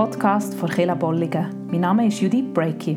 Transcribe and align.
Podcast 0.00 0.54
von 0.54 0.70
Kela 0.70 0.94
Bolligen. 0.94 1.66
Mein 1.66 1.82
Name 1.82 2.06
ist 2.06 2.22
Judith 2.22 2.54
Breaky. 2.54 2.96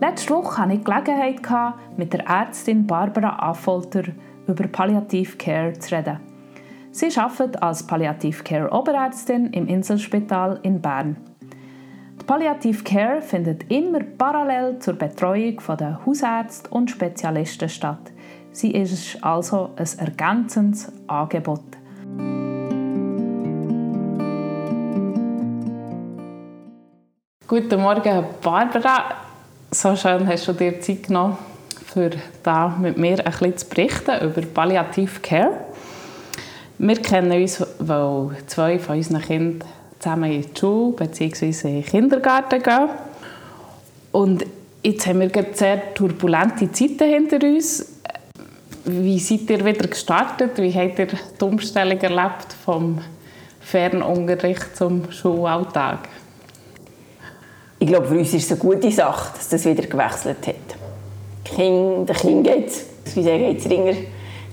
Letzte 0.00 0.34
Woche 0.34 0.58
hatte 0.58 0.72
ich 0.72 0.80
die 0.80 0.84
Gelegenheit, 0.84 1.74
mit 1.96 2.12
der 2.12 2.26
Ärztin 2.26 2.88
Barbara 2.88 3.38
Affolter 3.38 4.02
über 4.48 4.66
Palliative 4.66 5.36
Care 5.36 5.74
zu 5.74 5.94
reden. 5.94 6.18
Sie 6.90 7.16
arbeitet 7.16 7.62
als 7.62 7.86
Palliative 7.86 8.42
Care 8.42 8.68
Oberärztin 8.72 9.52
im 9.52 9.68
Inselspital 9.68 10.58
in 10.64 10.80
Bern. 10.80 11.18
Die 12.20 12.24
Palliative 12.24 12.82
Care 12.82 13.22
findet 13.22 13.70
immer 13.70 14.00
parallel 14.18 14.80
zur 14.80 14.94
Betreuung 14.94 15.56
der 15.78 16.04
Hausärzte 16.04 16.68
und 16.70 16.90
Spezialisten 16.90 17.68
statt. 17.68 18.10
Sie 18.50 18.72
ist 18.72 19.22
also 19.22 19.70
ein 19.76 19.98
ergänzendes 20.00 20.92
Angebot. 21.06 21.62
Guten 27.50 27.80
Morgen, 27.80 28.26
Barbara. 28.40 29.06
So 29.72 29.96
schön 29.96 30.24
hast 30.28 30.46
du 30.46 30.52
dir 30.52 30.80
Zeit 30.80 31.08
genommen, 31.08 31.36
für 31.84 32.10
da 32.44 32.68
mit 32.68 32.96
mir 32.96 33.18
ein 33.18 33.24
bisschen 33.24 33.56
zu 33.56 33.66
berichten 33.66 34.20
über 34.24 34.42
Palliative 34.42 35.18
Care. 35.20 35.50
Wir 36.78 37.02
kennen 37.02 37.32
uns, 37.32 37.60
weil 37.80 38.36
zwei 38.46 38.78
von 38.78 38.98
unseren 38.98 39.22
Kindern 39.22 39.68
zusammen 39.98 40.30
in 40.30 40.42
die 40.42 40.60
Schule 40.60 40.92
bzw. 40.92 41.50
in 41.50 41.82
den 41.82 41.84
Kindergarten 41.84 42.62
gehen. 42.62 42.88
Und 44.12 44.46
jetzt 44.84 45.08
haben 45.08 45.18
wir 45.18 45.46
sehr 45.52 45.92
turbulente 45.92 46.70
Zeiten 46.70 47.08
hinter 47.08 47.44
uns. 47.44 47.98
Wie 48.84 49.18
seid 49.18 49.50
ihr 49.50 49.64
wieder 49.64 49.88
gestartet? 49.88 50.56
Wie 50.56 50.72
habt 50.72 51.00
ihr 51.00 51.08
die 51.08 51.44
Umstellung 51.44 51.98
erlebt 51.98 52.54
vom 52.64 53.00
Fernunterricht 53.60 54.76
zum 54.76 55.10
Schulalltag? 55.10 56.08
Ich 57.80 57.86
glaube, 57.86 58.06
für 58.06 58.14
uns 58.14 58.32
ist 58.34 58.44
es 58.44 58.52
eine 58.52 58.60
gute 58.60 58.92
Sache, 58.92 59.32
dass 59.34 59.48
das 59.48 59.64
wieder 59.64 59.86
gewechselt 59.86 60.46
hat. 60.46 60.54
Kind, 61.44 62.08
den 62.08 62.16
Kind 62.16 62.46
geht 62.46 62.68
es, 62.68 63.16
wie 63.16 63.22
sagen, 63.22 63.38
geht's 63.38 63.68
ringer 63.68 63.94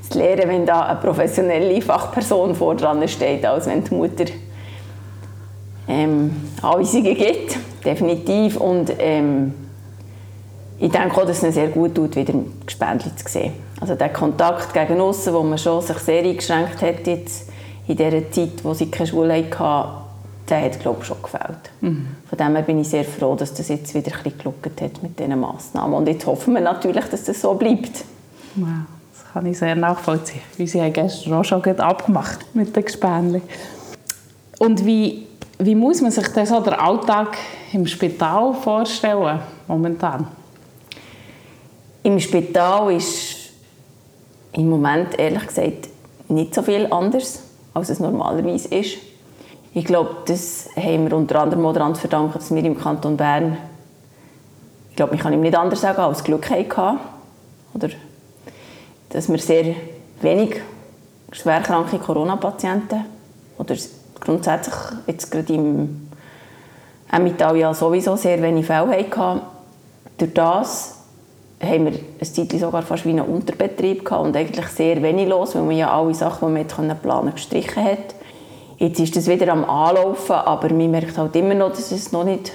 zu 0.09 0.17
lernen, 0.17 0.47
wenn 0.47 0.65
da 0.65 0.83
eine 0.83 0.99
professionelle 0.99 1.81
Fachperson 1.81 2.55
vor 2.55 2.75
dran 2.75 3.05
steht, 3.07 3.45
als 3.45 3.67
wenn 3.67 3.83
die 3.83 3.93
Mutter 3.93 4.25
ähm, 5.89 6.31
Anweisungen 6.61 7.15
gibt, 7.15 7.57
definitiv. 7.83 8.55
Und 8.55 8.93
ähm, 8.97 9.53
ich 10.79 10.89
denke 10.89 11.17
auch, 11.17 11.25
dass 11.25 11.37
es 11.37 11.43
ihnen 11.43 11.51
sehr 11.51 11.67
gut 11.67 11.95
tut, 11.95 12.15
wieder 12.15 12.33
Gespendli 12.65 13.13
zu 13.13 13.27
sehen. 13.27 13.53
Also 13.81 13.95
der 13.95 14.09
Kontakt 14.09 14.73
gegen 14.73 15.01
aussen, 15.01 15.33
wo 15.33 15.43
man 15.43 15.57
schon 15.57 15.81
sich 15.81 15.97
sehr 15.97 16.23
eingeschränkt 16.23 16.81
hat 16.81 17.05
jetzt 17.05 17.49
in 17.89 17.97
dieser 17.97 18.31
Zeit, 18.31 18.63
wo 18.63 18.73
sie 18.73 18.89
keine 18.89 19.07
Schule 19.07 19.33
hatten, 19.33 20.06
der 20.49 20.63
hat 20.63 20.79
glaube 20.79 20.99
ich, 21.01 21.07
schon 21.07 21.21
gefällt. 21.21 21.71
Mhm. 21.81 22.07
Von 22.27 22.37
dem 22.37 22.55
her 22.55 22.61
bin 22.63 22.79
ich 22.79 22.89
sehr 22.89 23.03
froh, 23.03 23.35
dass 23.35 23.53
das 23.53 23.67
jetzt 23.67 23.93
wieder 23.93 24.11
ein 24.15 24.23
bisschen 24.23 24.53
hat 24.81 25.03
mit 25.03 25.19
diesen 25.19 25.39
Massnahmen. 25.39 25.93
Und 25.93 26.07
jetzt 26.07 26.25
hoffen 26.25 26.53
wir 26.53 26.61
natürlich, 26.61 27.05
dass 27.05 27.23
das 27.25 27.41
so 27.41 27.53
bleibt. 27.53 28.03
Wow, 28.55 28.67
das 29.13 29.33
kann 29.33 29.45
ich 29.45 29.57
sehr 29.57 29.75
nachvollziehen. 29.75 30.41
Wie 30.57 30.67
sie 30.67 30.81
haben 30.81 30.93
gestern 30.93 31.33
auch 31.33 31.43
schon 31.43 31.63
abgemacht 31.63 32.39
mit 32.53 32.75
den 32.75 32.85
Gespänchen. 32.85 33.41
Und 34.59 34.85
wie, 34.85 35.27
wie 35.59 35.75
muss 35.75 36.01
man 36.01 36.11
sich 36.11 36.27
das 36.29 36.49
so 36.49 36.59
den 36.61 36.73
Alltag 36.73 37.37
im 37.73 37.85
Spital 37.85 38.53
vorstellen 38.53 39.39
momentan? 39.67 40.27
Im 42.03 42.19
Spital 42.19 42.93
ist 42.93 43.35
im 44.53 44.69
Moment 44.69 45.19
ehrlich 45.19 45.45
gesagt 45.45 45.89
nicht 46.29 46.53
so 46.53 46.61
viel 46.61 46.87
anders, 46.91 47.41
als 47.73 47.89
es 47.89 47.99
normalerweise 47.99 48.69
ist. 48.69 48.97
Ich 49.73 49.85
glaube, 49.85 50.15
das 50.25 50.69
haben 50.75 51.09
wir 51.09 51.15
unter 51.15 51.41
anderem 51.41 51.63
daran 51.73 51.95
zu 51.95 52.01
verdanken, 52.01 52.33
dass 52.33 52.53
wir 52.53 52.63
im 52.63 52.79
Kanton 52.79 53.17
Bern, 53.17 53.57
ich 54.89 54.95
glaube, 54.95 55.15
ich 55.15 55.21
kann 55.21 55.33
ihm 55.33 55.41
nicht 55.41 55.55
anders 55.55 55.81
sagen, 55.81 55.99
als 55.99 56.23
Glück 56.23 56.49
hatten. 56.49 56.99
Oder 57.73 57.89
dass 59.09 59.29
wir 59.29 59.37
sehr 59.37 59.75
wenig 60.21 60.61
schwerkranke 61.31 61.99
Corona-Patienten 61.99 63.05
oder 63.57 63.75
grundsätzlich 64.19 64.75
jetzt 65.05 65.31
gerade 65.31 65.53
im 65.53 66.07
Emmental 67.11 67.55
ja 67.57 67.73
sowieso 67.73 68.15
sehr 68.15 68.41
wenig 68.41 68.65
Fälle 68.65 68.91
hatten. 68.91 69.41
Durch 70.17 70.33
das 70.33 70.95
haben 71.61 71.85
wir 71.85 71.93
eine 71.93 72.33
Zeit 72.33 72.51
sogar 72.51 72.81
fast 72.83 73.05
wie 73.05 73.09
einen 73.09 73.25
Unterbetrieb 73.25 74.05
gehabt 74.05 74.25
und 74.25 74.35
eigentlich 74.35 74.67
sehr 74.67 75.01
wenig 75.01 75.27
los, 75.27 75.55
weil 75.55 75.63
man 75.63 75.77
ja 75.77 75.91
alle 75.91 76.13
Sachen, 76.13 76.55
die 76.55 76.65
man 76.65 76.97
planen 76.99 77.33
gestrichen 77.33 77.83
hat. 77.83 78.15
Jetzt 78.77 78.99
ist 78.99 79.17
es 79.17 79.27
wieder 79.27 79.51
am 79.51 79.67
Anlaufen, 79.67 80.35
aber 80.35 80.69
man 80.69 80.91
merkt 80.91 81.17
halt 81.17 81.35
immer 81.35 81.55
noch, 81.55 81.69
dass, 81.69 81.91
es 81.91 82.11
noch 82.11 82.23
nicht, 82.23 82.51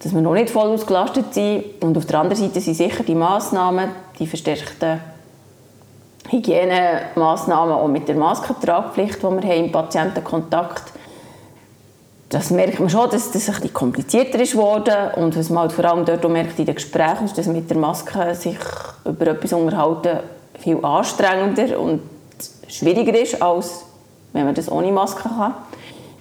dass 0.00 0.14
wir 0.14 0.20
noch 0.20 0.34
nicht 0.34 0.50
voll 0.50 0.68
ausgelastet 0.68 1.32
sind. 1.32 1.64
Und 1.80 1.96
auf 1.96 2.06
der 2.06 2.20
anderen 2.20 2.42
Seite 2.42 2.60
sind 2.60 2.74
sicher 2.74 3.04
die 3.04 3.14
Massnahmen, 3.14 3.90
die 4.18 4.26
verstärkten 4.26 5.00
Hygienemaßnahmen, 6.28 7.74
auch 7.74 7.88
mit 7.88 8.08
der 8.08 8.16
Maskentragpflicht, 8.16 9.18
die 9.18 9.22
wir 9.22 9.30
haben 9.30 9.64
im 9.64 9.72
Patientenkontakt, 9.72 10.92
das 12.28 12.50
merkt 12.50 12.78
man 12.78 12.90
schon, 12.90 13.08
dass 13.08 13.30
das 13.30 13.48
ein 13.48 13.54
bisschen 13.54 13.72
komplizierter 13.72 14.38
ist 14.40 14.52
geworden 14.52 15.12
und 15.16 15.36
was 15.36 15.48
man 15.48 15.62
halt 15.62 15.72
vor 15.72 15.84
allem 15.86 16.04
dort 16.04 16.28
merkt 16.28 16.58
in 16.58 16.66
den 16.66 16.74
Gesprächen 16.74 17.24
ist, 17.24 17.38
dass 17.38 17.46
mit 17.46 17.70
der 17.70 17.78
Maske 17.78 18.34
sich 18.34 18.58
über 19.06 19.28
etwas 19.28 19.52
unterhalten 19.54 20.18
viel 20.58 20.84
anstrengender 20.84 21.78
und 21.80 22.02
schwieriger 22.68 23.18
ist 23.18 23.40
als 23.40 23.84
wenn 24.32 24.44
man 24.44 24.54
das 24.54 24.70
ohne 24.70 24.92
Maske 24.92 25.22
kann. 25.22 25.54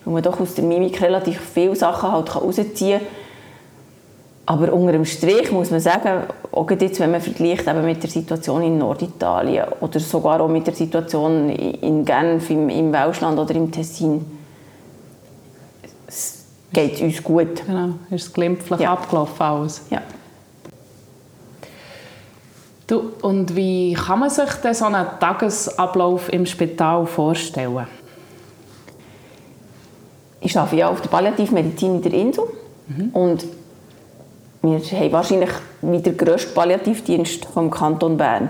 Weil 0.06 0.14
man 0.14 0.24
doch 0.24 0.40
aus 0.40 0.56
der 0.56 0.64
Mimik 0.64 1.02
relativ 1.02 1.40
viele 1.40 1.76
Sachen 1.76 2.12
halt 2.12 2.34
herausziehen 2.34 3.00
kann. 3.00 3.08
Aber 4.48 4.72
unter 4.72 4.94
dem 4.94 5.04
Strich 5.04 5.52
muss 5.52 5.72
man 5.72 5.82
sagen, 5.82 6.24
auch 6.54 6.72
jetzt, 6.72 7.02
wenn 7.02 7.12
man 7.12 7.20
vergleicht 7.20 7.68
eben 7.68 7.84
mit 7.84 8.02
der 8.02 8.10
Situation 8.10 8.64
in 8.64 8.78
Norditalien 8.78 9.66
oder 9.82 10.00
sogar 10.00 10.40
auch 10.40 10.48
mit 10.48 10.66
der 10.66 10.74
Situation 10.74 11.50
in 11.50 12.06
Genf, 12.06 12.50
im, 12.50 12.70
im 12.70 12.94
Welschland 12.94 13.38
oder 13.38 13.54
im 13.56 13.70
Tessin, 13.70 14.26
es 16.08 16.46
geht 16.72 17.02
uns 17.02 17.22
gut. 17.22 17.66
Genau, 17.66 17.90
ist 18.10 18.28
es 18.28 18.34
glimpflich 18.34 18.80
ja. 18.80 18.94
abgelaufen 18.94 19.42
alles. 19.42 19.82
Ja. 19.90 20.02
Du, 22.88 23.12
und 23.22 23.54
wie 23.54 23.94
kann 23.94 24.20
man 24.20 24.30
sich 24.30 24.50
denn 24.64 24.74
so 24.74 24.86
einen 24.86 25.06
Tagesablauf 25.20 26.32
im 26.32 26.46
Spital 26.46 27.06
vorstellen? 27.06 27.86
Ich 30.40 30.58
arbeite 30.58 30.76
ja 30.78 30.90
auf 30.90 31.02
der 31.02 31.10
Palliativmedizin 31.10 31.96
in 31.96 32.02
der 32.02 32.14
Insel. 32.14 32.46
Mhm. 32.88 33.10
Und 33.10 33.46
wir 34.62 34.80
haben 34.80 35.12
wahrscheinlich 35.12 35.50
wieder 35.82 36.12
den 36.12 36.18
grössten 36.18 36.54
Palliativdienst 36.54 37.46
vom 37.46 37.70
Kanton 37.70 38.16
Bern. 38.16 38.50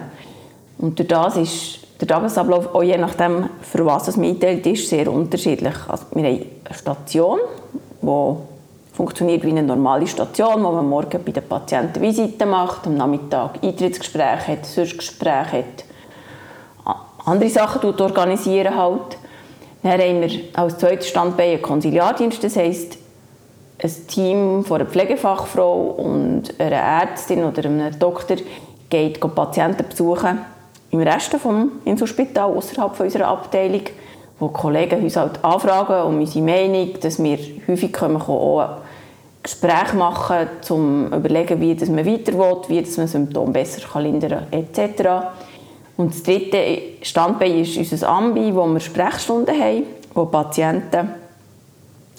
Und 0.78 1.00
durch 1.00 1.08
das 1.08 1.38
ist 1.38 1.80
der 2.00 2.08
Tagesablauf, 2.08 2.76
auch 2.76 2.84
je 2.84 2.98
nachdem, 2.98 3.50
für 3.62 3.84
was 3.88 4.08
es 4.08 4.18
mitteilt 4.18 4.68
ist, 4.68 4.88
sehr 4.88 5.12
unterschiedlich. 5.12 5.74
Also 5.88 6.06
wir 6.14 6.24
haben 6.26 6.46
eine 6.64 6.78
Station, 6.78 7.40
die 8.04 8.57
funktioniert 8.98 9.44
wie 9.44 9.52
eine 9.52 9.62
normale 9.62 10.08
Station, 10.08 10.64
wo 10.64 10.72
man 10.72 10.90
morgen 10.90 11.24
bei 11.24 11.32
den 11.32 11.48
Patienten 11.48 12.02
Visiten 12.02 12.50
macht, 12.50 12.88
am 12.88 12.98
Nachmittag 12.98 13.64
Eintrittsgespräche 13.64 14.54
hat, 14.54 14.66
Sonstgespräche 14.66 15.60
hat, 15.60 15.86
andere 17.24 17.50
Sachen 17.50 17.94
organisieren 18.02 18.76
halt. 18.76 19.20
Dann 19.84 20.02
haben 20.02 20.22
wir 20.22 20.32
als 20.54 20.80
zweites 20.80 21.10
Standbein 21.10 21.52
einen 21.52 21.62
Konsiliardienst, 21.62 22.44
das 22.44 22.56
heisst, 22.56 22.98
ein 23.84 23.92
Team 24.08 24.66
von 24.66 24.82
einer 24.82 24.90
Pflegefachfrau 24.90 25.80
und 25.98 26.60
einer 26.60 26.76
Ärztin 26.78 27.44
oder 27.44 27.66
einem 27.66 28.00
Doktor 28.00 28.38
geht 28.90 29.20
Patienten 29.20 29.86
besuchen 29.88 30.40
im 30.90 31.02
Rest 31.02 31.34
des 31.34 31.42
Inselspitals, 31.86 32.58
außerhalb 32.58 33.00
unserer 33.00 33.28
Abteilung, 33.28 33.82
wo 34.40 34.48
Kollegen 34.48 35.04
uns 35.04 35.16
halt 35.16 35.44
anfragen 35.46 36.08
um 36.08 36.20
unsere 36.20 36.44
Meinung, 36.44 37.00
dass 37.00 37.22
wir 37.22 37.38
häufig 37.68 37.94
können 37.94 38.20
auch 38.20 38.80
Gespräche 39.44 39.96
machen, 39.96 40.48
um 40.70 41.10
zu 41.10 41.16
überlegen, 41.16 41.62
wie 41.62 41.74
man 41.74 42.06
weiter 42.06 42.34
will, 42.34 42.58
wie 42.68 42.98
man 42.98 43.08
Symptome 43.08 43.52
besser 43.52 44.02
lindern 44.02 44.46
kann, 44.52 44.60
etc. 44.60 45.10
Und 45.96 46.14
das 46.14 46.24
dritte 46.24 46.80
Standbein 47.02 47.60
ist 47.60 47.78
unser 47.78 48.10
Ambi, 48.10 48.54
wo 48.54 48.66
wir 48.68 48.80
Sprechstunden 48.80 49.60
haben, 49.60 49.84
wo 50.14 50.26
Patienten, 50.26 51.10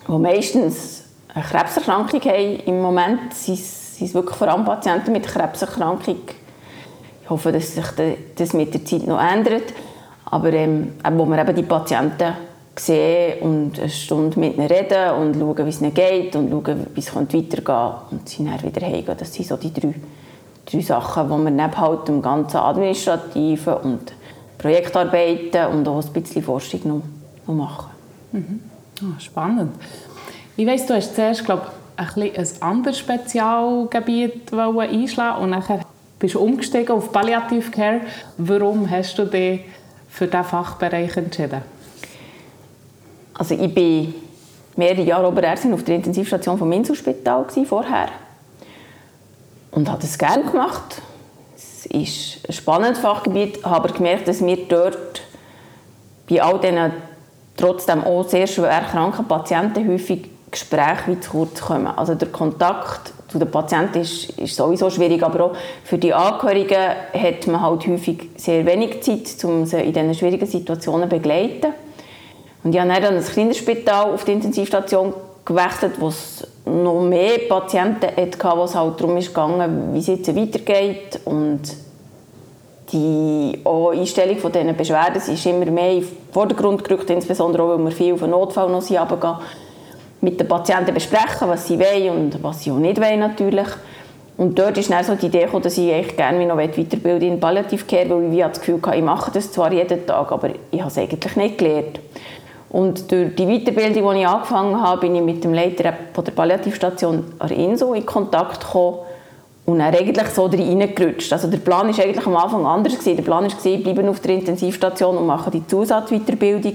die 0.06 0.12
meistens 0.12 1.04
eine 1.34 1.44
Krebserkrankung 1.44 2.20
haben, 2.20 2.60
im 2.66 2.80
Moment 2.80 3.34
sind 3.34 3.58
es 3.58 4.14
wirklich 4.14 4.36
vor 4.36 4.48
allem 4.48 4.64
Patienten 4.64 5.12
mit 5.12 5.26
Krebserkrankung. 5.26 6.20
Ich 7.22 7.30
hoffe, 7.30 7.52
dass 7.52 7.74
sich 7.74 7.84
das 8.36 8.52
mit 8.54 8.72
der 8.72 8.84
Zeit 8.84 9.06
noch 9.06 9.20
ändert. 9.20 9.74
Aber 10.30 10.52
ähm, 10.52 10.94
wo 11.12 11.26
wir 11.26 11.38
eben 11.38 11.54
die 11.54 11.62
Patienten 11.62 12.34
sehen 12.78 13.42
und 13.42 13.78
eine 13.78 13.88
Stunde 13.88 14.38
mit 14.38 14.56
ihnen 14.56 14.66
reden 14.66 15.12
und 15.14 15.34
schauen, 15.34 15.66
wie 15.66 15.70
es 15.70 15.80
ihnen 15.80 15.94
geht 15.94 16.36
und 16.36 16.50
schauen, 16.50 16.86
wie 16.94 17.00
es 17.00 17.14
weitergehen 17.14 17.64
kann 17.64 17.94
und 18.10 18.28
sie 18.28 18.44
dann 18.44 18.62
wieder 18.62 18.86
heimgehen. 18.86 19.16
Das 19.18 19.32
sind 19.32 19.46
so 19.46 19.56
die 19.56 19.72
drei, 19.72 19.94
drei 20.66 20.80
Sachen, 20.80 21.24
die 21.24 21.44
wir 21.44 21.50
neben 21.50 21.76
halt 21.76 22.08
dem 22.08 22.22
ganzen 22.22 22.58
Administrativen 22.58 23.74
und 23.74 24.12
Projektarbeiten 24.58 25.66
und 25.66 25.88
auch 25.88 26.04
ein 26.04 26.12
bisschen 26.12 26.42
Forschung 26.42 26.80
noch, 26.84 27.02
noch 27.46 27.54
machen. 27.54 27.90
Mhm. 28.32 28.60
Oh, 29.02 29.20
spannend. 29.20 29.72
Ich 30.56 30.66
weiss, 30.66 30.86
du 30.86 30.94
hast 30.94 31.14
zuerst, 31.14 31.44
glaube 31.44 31.62
ich, 31.96 32.16
ein, 32.16 32.36
ein 32.36 32.48
anderes 32.60 32.98
Spezialgebiet 32.98 34.52
einschlagen 34.52 35.42
und 35.42 35.52
dann 35.52 35.84
bist 36.18 36.34
du 36.34 36.40
umgestiegen 36.40 36.96
auf 36.96 37.12
Palliative 37.12 37.70
Care. 37.70 38.00
Warum 38.36 38.90
hast 38.90 39.16
du 39.18 39.24
dich 39.24 39.60
für 40.08 40.26
diesen 40.26 40.44
Fachbereich 40.44 41.16
entschieden? 41.16 41.62
Also 43.38 43.54
ich 43.54 43.74
war 43.74 44.12
mehrere 44.76 45.02
Jahre 45.02 45.28
Oberärztin 45.28 45.72
auf 45.72 45.84
der 45.84 45.94
Intensivstation 45.94 46.58
vom 46.58 46.70
Inselspital 46.72 47.46
vorher 47.64 48.08
und 49.70 49.88
habe 49.88 50.02
das 50.02 50.18
gerne 50.18 50.44
gemacht. 50.44 51.00
Es 51.56 51.86
ist 51.86 52.48
ein 52.48 52.52
spannendes 52.52 52.98
Fachgebiet, 52.98 53.64
habe 53.64 53.76
aber 53.76 53.94
gemerkt, 53.94 54.26
dass 54.26 54.44
wir 54.44 54.56
dort 54.68 55.22
bei 56.28 56.42
all 56.42 56.58
diesen 56.60 56.92
trotzdem 57.56 58.04
auch 58.04 58.28
sehr 58.28 58.46
schwer 58.46 58.82
kranken 58.90 59.26
Patienten 59.26 59.88
häufig 59.88 60.28
Gespräche 60.50 61.20
zu 61.20 61.30
kurz 61.30 61.60
kommen. 61.60 61.86
Also 61.86 62.14
der 62.14 62.28
Kontakt 62.28 63.12
zu 63.28 63.38
den 63.38 63.50
Patienten 63.50 64.00
ist, 64.00 64.30
ist 64.38 64.56
sowieso 64.56 64.90
schwierig, 64.90 65.22
aber 65.22 65.44
auch 65.44 65.56
für 65.84 65.98
die 65.98 66.14
Angehörigen 66.14 66.94
hat 67.12 67.46
man 67.46 67.60
halt 67.60 67.86
häufig 67.86 68.30
sehr 68.36 68.64
wenig 68.66 69.02
Zeit, 69.02 69.44
um 69.44 69.66
sie 69.66 69.80
in 69.80 69.92
diesen 69.92 70.14
schwierigen 70.14 70.46
Situationen 70.46 71.10
zu 71.10 71.16
begleiten. 71.16 71.74
Und 72.68 72.74
ich 72.74 72.80
habe 72.82 73.00
dann 73.00 73.16
ein 73.16 73.24
kleines 73.24 73.56
Spital 73.56 74.12
auf 74.12 74.24
die 74.24 74.32
Intensivstation 74.32 75.14
gewechselt, 75.42 75.92
wo 75.98 76.08
es 76.08 76.46
noch 76.66 77.00
mehr 77.00 77.38
Patienten 77.48 78.08
hatte, 78.14 78.58
wo 78.58 78.64
es 78.64 78.74
halt 78.74 79.00
darum 79.00 79.18
ging, 79.18 79.94
wie 79.94 79.98
es 79.98 80.06
jetzt 80.06 80.36
weitergeht 80.36 81.18
und 81.24 81.62
die 82.92 83.58
Einstellung 83.64 84.36
von 84.36 84.52
diesen 84.52 84.76
Beschwerden 84.76 85.16
ist 85.16 85.46
immer 85.46 85.64
mehr 85.64 85.92
in 85.92 86.00
den 86.00 86.08
Vordergrund 86.30 86.84
gerückt, 86.84 87.08
insbesondere 87.08 87.62
auch, 87.62 87.68
weil 87.70 87.84
wir 87.86 87.90
viel 87.90 88.12
auf 88.12 88.20
den 88.20 88.30
Notfall 88.32 88.68
noch 88.68 88.82
runtergehen. 88.82 89.36
Mit 90.20 90.38
den 90.38 90.46
Patienten 90.46 90.92
besprechen, 90.92 91.48
was 91.48 91.66
sie 91.66 91.78
wollen 91.78 92.10
und 92.10 92.42
was 92.42 92.62
sie 92.62 92.70
auch 92.70 92.76
nicht 92.76 93.00
wollen 93.00 93.20
natürlich. 93.20 93.68
Und 94.36 94.58
dort 94.58 94.76
ist 94.76 94.90
dann 94.90 95.04
so 95.04 95.14
die 95.14 95.26
Idee 95.26 95.44
gekommen, 95.44 95.62
dass 95.62 95.78
ich 95.78 95.90
eigentlich 95.90 96.16
gerne 96.18 96.36
mich 96.36 96.46
noch 96.46 96.58
weiterbilden 96.58 97.32
in 97.32 97.40
Palliative 97.40 97.84
Care, 97.86 98.10
weil 98.10 98.34
ich 98.34 98.42
das 98.42 98.60
Gefühl 98.60 98.80
hatte, 98.82 98.98
ich 98.98 99.02
mache 99.02 99.30
das 99.30 99.50
zwar 99.52 99.72
jeden 99.72 100.06
Tag, 100.06 100.30
aber 100.30 100.50
ich 100.70 100.80
habe 100.80 100.90
es 100.90 100.98
eigentlich 100.98 101.36
nicht 101.36 101.56
gelernt. 101.56 102.00
Und 102.70 103.10
durch 103.10 103.34
die 103.34 103.46
Weiterbildung, 103.46 104.12
die 104.12 104.20
ich 104.20 104.26
angefangen 104.26 104.80
habe, 104.80 105.00
bin 105.00 105.14
ich 105.14 105.22
mit 105.22 105.42
dem 105.42 105.54
Leiter 105.54 105.94
von 106.12 106.24
der 106.24 106.32
Palliativstation 106.32 107.24
an 107.38 107.48
INSO 107.48 107.94
in 107.94 108.04
Kontakt 108.04 108.60
gekommen 108.60 108.98
und 109.64 109.78
dann 109.78 109.94
eigentlich 109.94 110.28
so 110.28 110.46
reingerutscht. 110.46 111.32
Also 111.32 111.48
der 111.48 111.58
Plan 111.58 111.88
war 111.88 112.04
eigentlich 112.04 112.26
am 112.26 112.36
Anfang 112.36 112.66
anders. 112.66 112.94
Gewesen. 112.94 113.16
Der 113.16 113.22
Plan 113.22 113.44
war, 113.44 113.50
ich 113.50 113.82
bleibe 113.82 114.08
auf 114.08 114.20
der 114.20 114.34
Intensivstation 114.34 115.16
und 115.16 115.26
mache 115.26 115.50
die 115.50 115.66
Zusatzweiterbildung. 115.66 116.74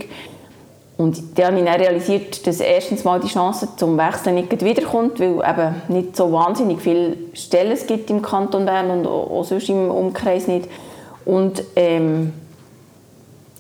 Und 0.98 1.38
dann 1.38 1.48
habe 1.48 1.60
ich 1.60 1.66
dann 1.66 1.82
realisiert, 1.82 2.46
dass 2.46 2.60
erstens 2.60 3.04
mal 3.04 3.20
die 3.20 3.28
Chance 3.28 3.68
zum 3.78 3.98
Wechseln 3.98 4.36
nicht 4.36 4.64
wiederkommt, 4.64 5.20
weil 5.20 5.38
eben 5.38 5.82
nicht 5.88 6.16
so 6.16 6.32
wahnsinnig 6.32 6.82
viele 6.82 7.18
Stellen 7.34 7.72
es 7.72 7.88
gibt 7.88 8.12
im 8.12 8.22
Kanton 8.22 8.66
Bern 8.66 8.92
und 8.92 9.08
auch 9.08 9.44
sonst 9.44 9.70
im 9.70 9.90
Umkreis 9.90 10.48
nicht. 10.48 10.70
Und 11.26 11.64
ähm, 11.76 12.34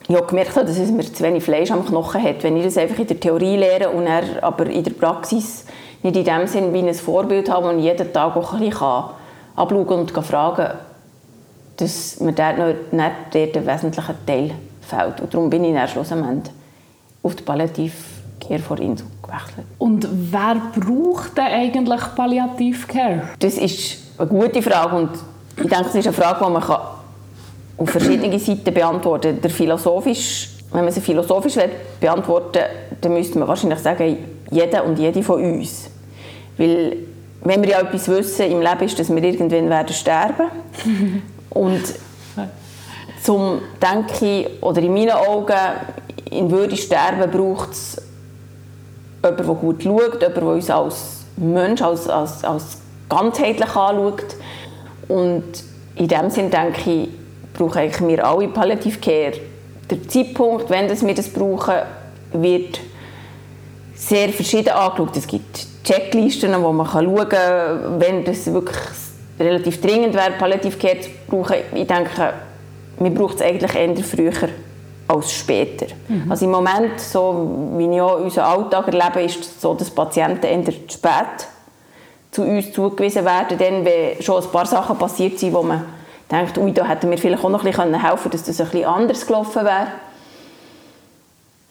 ich 0.08 0.16
habe 0.16 0.28
gemerkt, 0.28 0.56
dass 0.58 0.78
es 0.78 0.92
mir 0.92 1.04
zu 1.04 1.24
wenig 1.24 1.44
Fleisch 1.44 1.72
am 1.72 1.86
Knochen 1.86 2.22
hat. 2.22 2.44
Wenn 2.44 2.58
ich 2.58 2.66
das 2.66 2.78
einfach 2.78 3.00
in 3.00 3.08
der 3.08 3.20
Theorie 3.20 3.56
lehre 3.56 3.90
und 3.90 4.06
er 4.06 4.44
aber 4.44 4.66
in 4.66 4.84
der 4.84 4.92
Praxis 4.92 5.66
nicht 6.02 6.18
in 6.18 6.26
dem 6.26 6.48
Sinn 6.48 6.74
wie 6.74 6.80
ein 6.80 6.94
Vorbild 6.94 7.50
habe 7.50 7.70
und 7.70 7.80
jeden 7.80 8.12
Tag 8.12 8.36
auch 8.36 8.54
ein 8.54 8.60
bisschen 8.60 8.80
kann 8.80 9.06
abschauen 9.56 9.88
und 9.88 10.12
fragen, 10.12 10.78
dass 11.78 12.20
mir 12.20 12.34
dort 12.34 12.58
noch 12.58 12.74
nicht 12.92 13.56
der 13.56 13.66
wesentliche 13.66 14.16
Teil 14.26 14.52
fehlt. 14.82 15.22
Und 15.22 15.34
darum 15.34 15.50
bin 15.50 15.64
ich 15.64 15.74
dann 15.74 15.88
schlussendlich 15.88 16.54
auf 17.22 17.36
die 17.36 17.44
Palliativcare 17.44 18.60
vor 18.60 18.80
Insel 18.80 19.08
gewechselt. 19.22 19.66
Und 19.78 20.08
wer 20.12 20.56
braucht 20.76 21.38
denn 21.38 21.46
eigentlich 21.46 22.02
Palliativcare? 22.16 23.22
Das 23.40 23.58
ist 23.58 23.98
eine 24.18 24.28
gute 24.28 24.62
Frage 24.62 24.96
und 24.96 25.10
ich 25.56 25.70
denke, 25.70 25.86
es 25.88 25.96
ist 25.96 26.08
eine 26.08 26.14
Frage, 26.14 26.44
die 26.46 26.52
man 26.52 26.64
auf 27.78 27.90
verschiedene 27.90 28.40
Seiten 28.40 28.74
beantworten. 28.74 29.42
Der 29.42 29.50
philosophisch, 29.50 30.50
wenn 30.72 30.84
man 30.84 30.94
sie 30.94 31.02
philosophisch 31.02 31.56
beantworten 32.00 32.56
will, 32.56 32.98
dann 33.02 33.14
müsste 33.14 33.40
man 33.40 33.48
wahrscheinlich 33.48 33.80
sagen, 33.80 34.18
jeder 34.52 34.84
und 34.86 35.00
jede 35.00 35.24
von 35.24 35.42
uns. 35.44 35.90
Weil 36.58 36.98
wenn 37.44 37.62
wir 37.62 37.72
ja 37.72 37.82
etwas 37.82 38.08
wissen 38.08 38.52
im 38.52 38.62
Leben, 38.62 38.84
ist, 38.84 38.98
dass 39.00 39.14
wir 39.14 39.24
irgendwann 39.24 39.70
werden 39.70 39.94
sterben. 39.94 40.48
und 41.50 41.82
zum 43.22 43.62
denke 43.82 44.50
oder 44.62 44.82
in 44.82 44.94
meinen 44.94 45.12
Augen, 45.12 45.56
in 46.30 46.52
Würde 46.52 46.76
sterben, 46.76 47.32
braucht 47.32 47.72
es 47.72 48.02
jemanden, 49.24 49.46
der 49.46 49.56
gut 49.56 49.84
schaut, 49.84 50.04
jemanden, 50.04 50.20
der 50.20 50.44
uns 50.44 50.70
als 50.70 51.26
Mensch, 51.38 51.82
als, 51.82 52.10
als, 52.10 52.44
als 52.44 52.78
ganzheitlich 53.10 53.76
anschaut. 53.76 54.36
Und 55.08 55.44
in 55.96 56.08
dem 56.08 56.30
Sinne 56.30 56.50
denke 56.50 56.92
ich, 56.92 57.10
brauchen 57.54 57.78
eigentlich 57.78 58.08
wir 58.08 58.26
alle 58.26 58.48
Palliative 58.48 59.00
Care. 59.00 59.34
Der 59.90 60.08
Zeitpunkt, 60.08 60.70
wenn 60.70 60.90
wir 60.90 61.16
das 61.16 61.30
brauchen, 61.30 61.76
wird 62.34 62.80
sehr 63.96 64.30
verschieden 64.30 64.70
angeschaut. 64.70 65.16
Es 65.18 65.28
gibt 65.28 65.68
Checklisten, 65.84 66.52
wo 66.62 66.72
man 66.72 66.88
schauen 66.88 67.30
kann, 67.30 68.00
wenn 68.00 68.24
das 68.24 68.52
wirklich 68.52 68.78
relativ 69.40 69.82
dringend 69.82 70.14
wäre, 70.14 70.32
Palliative 70.38 70.78
Care 70.78 71.00
zu 71.02 71.10
brauchen. 71.28 71.56
Ich 71.76 71.88
denke, 71.88 72.34
man 73.00 73.14
braucht 73.14 73.36
es 73.36 73.42
eigentlich 73.42 73.76
eher 73.76 73.96
früher 73.98 74.50
als 75.08 75.34
später. 75.34 75.88
Mhm. 76.08 76.32
Also 76.32 76.46
im 76.46 76.52
Moment, 76.52 77.00
so 77.00 77.72
wie 77.78 77.94
ich 77.94 78.02
auch 78.02 78.20
unseren 78.20 78.46
Alltag 78.46 78.88
erlebe, 78.88 79.24
ist 79.24 79.42
es 79.42 79.62
so, 79.62 79.74
dass 79.74 79.90
Patienten 79.92 80.46
eher 80.46 80.64
zu 80.66 80.72
spät 80.72 81.48
zu 82.32 82.42
uns 82.42 82.72
zugewiesen 82.72 83.26
werden, 83.26 83.58
dann, 83.58 83.86
wenn 83.86 84.22
schon 84.22 84.44
ein 84.44 84.50
paar 84.50 84.66
Sachen 84.66 84.98
passiert 84.98 85.38
sind, 85.38 85.54
wo 85.54 85.62
man 85.62 85.86
denkt, 86.34 86.58
ui, 86.58 86.74
da 86.74 86.86
hätten 86.86 87.10
wir 87.10 87.18
vielleicht 87.18 87.44
auch 87.44 87.50
noch 87.50 87.64
ein 87.64 87.72
bisschen 87.72 88.02
helfen 88.02 88.24
können, 88.24 88.32
dass 88.32 88.44
das 88.44 88.60
ein 88.60 88.68
bisschen 88.68 88.86
anders 88.86 89.26
gelaufen 89.26 89.66
wäre. 89.66 89.88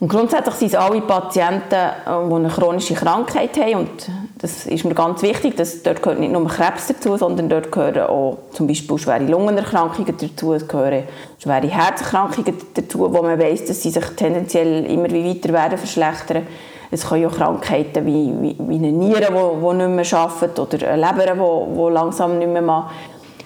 Und 0.02 0.08
grundsätzlich 0.08 0.54
sind 0.56 0.68
es 0.68 0.74
alle 0.74 1.00
Patienten, 1.00 1.74
äh, 1.74 2.28
die 2.28 2.34
eine 2.34 2.48
chronische 2.48 2.94
Krankheit 2.94 3.56
haben. 3.56 3.74
Und 3.76 4.10
das 4.36 4.66
ist 4.66 4.84
mir 4.84 4.94
ganz 4.94 5.22
wichtig, 5.22 5.56
dass 5.56 5.84
dort 5.84 6.02
gehört 6.02 6.18
nicht 6.18 6.32
nur 6.32 6.44
Krebs 6.48 6.88
dazu, 6.88 7.16
sondern 7.16 7.48
dort 7.48 7.70
gehören 7.70 8.08
auch 8.08 8.38
zum 8.50 8.66
Beispiel 8.66 8.98
schwere 8.98 9.22
Lungenerkrankungen 9.22 10.16
dazu, 10.16 10.54
es 10.54 10.66
gehören 10.66 11.04
schwere 11.38 11.68
Herzerkrankungen 11.68 12.52
dazu, 12.74 12.98
wo 12.98 13.22
man 13.22 13.38
weiß, 13.38 13.66
dass 13.66 13.80
sie 13.80 13.90
sich 13.90 14.04
tendenziell 14.16 14.86
immer 14.86 15.08
weiter 15.08 15.52
werden 15.52 15.78
verschlechtern. 15.78 16.48
Es 16.90 17.08
können 17.08 17.26
auch 17.26 17.36
Krankheiten 17.36 18.04
wie, 18.04 18.34
wie, 18.40 18.56
wie 18.58 18.74
eine 18.74 18.90
Niere, 18.90 19.28
die, 19.30 19.76
nicht 19.76 20.12
mehr 20.12 20.20
arbeitet, 20.20 20.58
oder 20.58 20.88
eine 20.88 21.00
Leber, 21.00 21.32
die, 21.32 21.94
langsam 21.94 22.40
nicht 22.40 22.50
mehr 22.50 22.90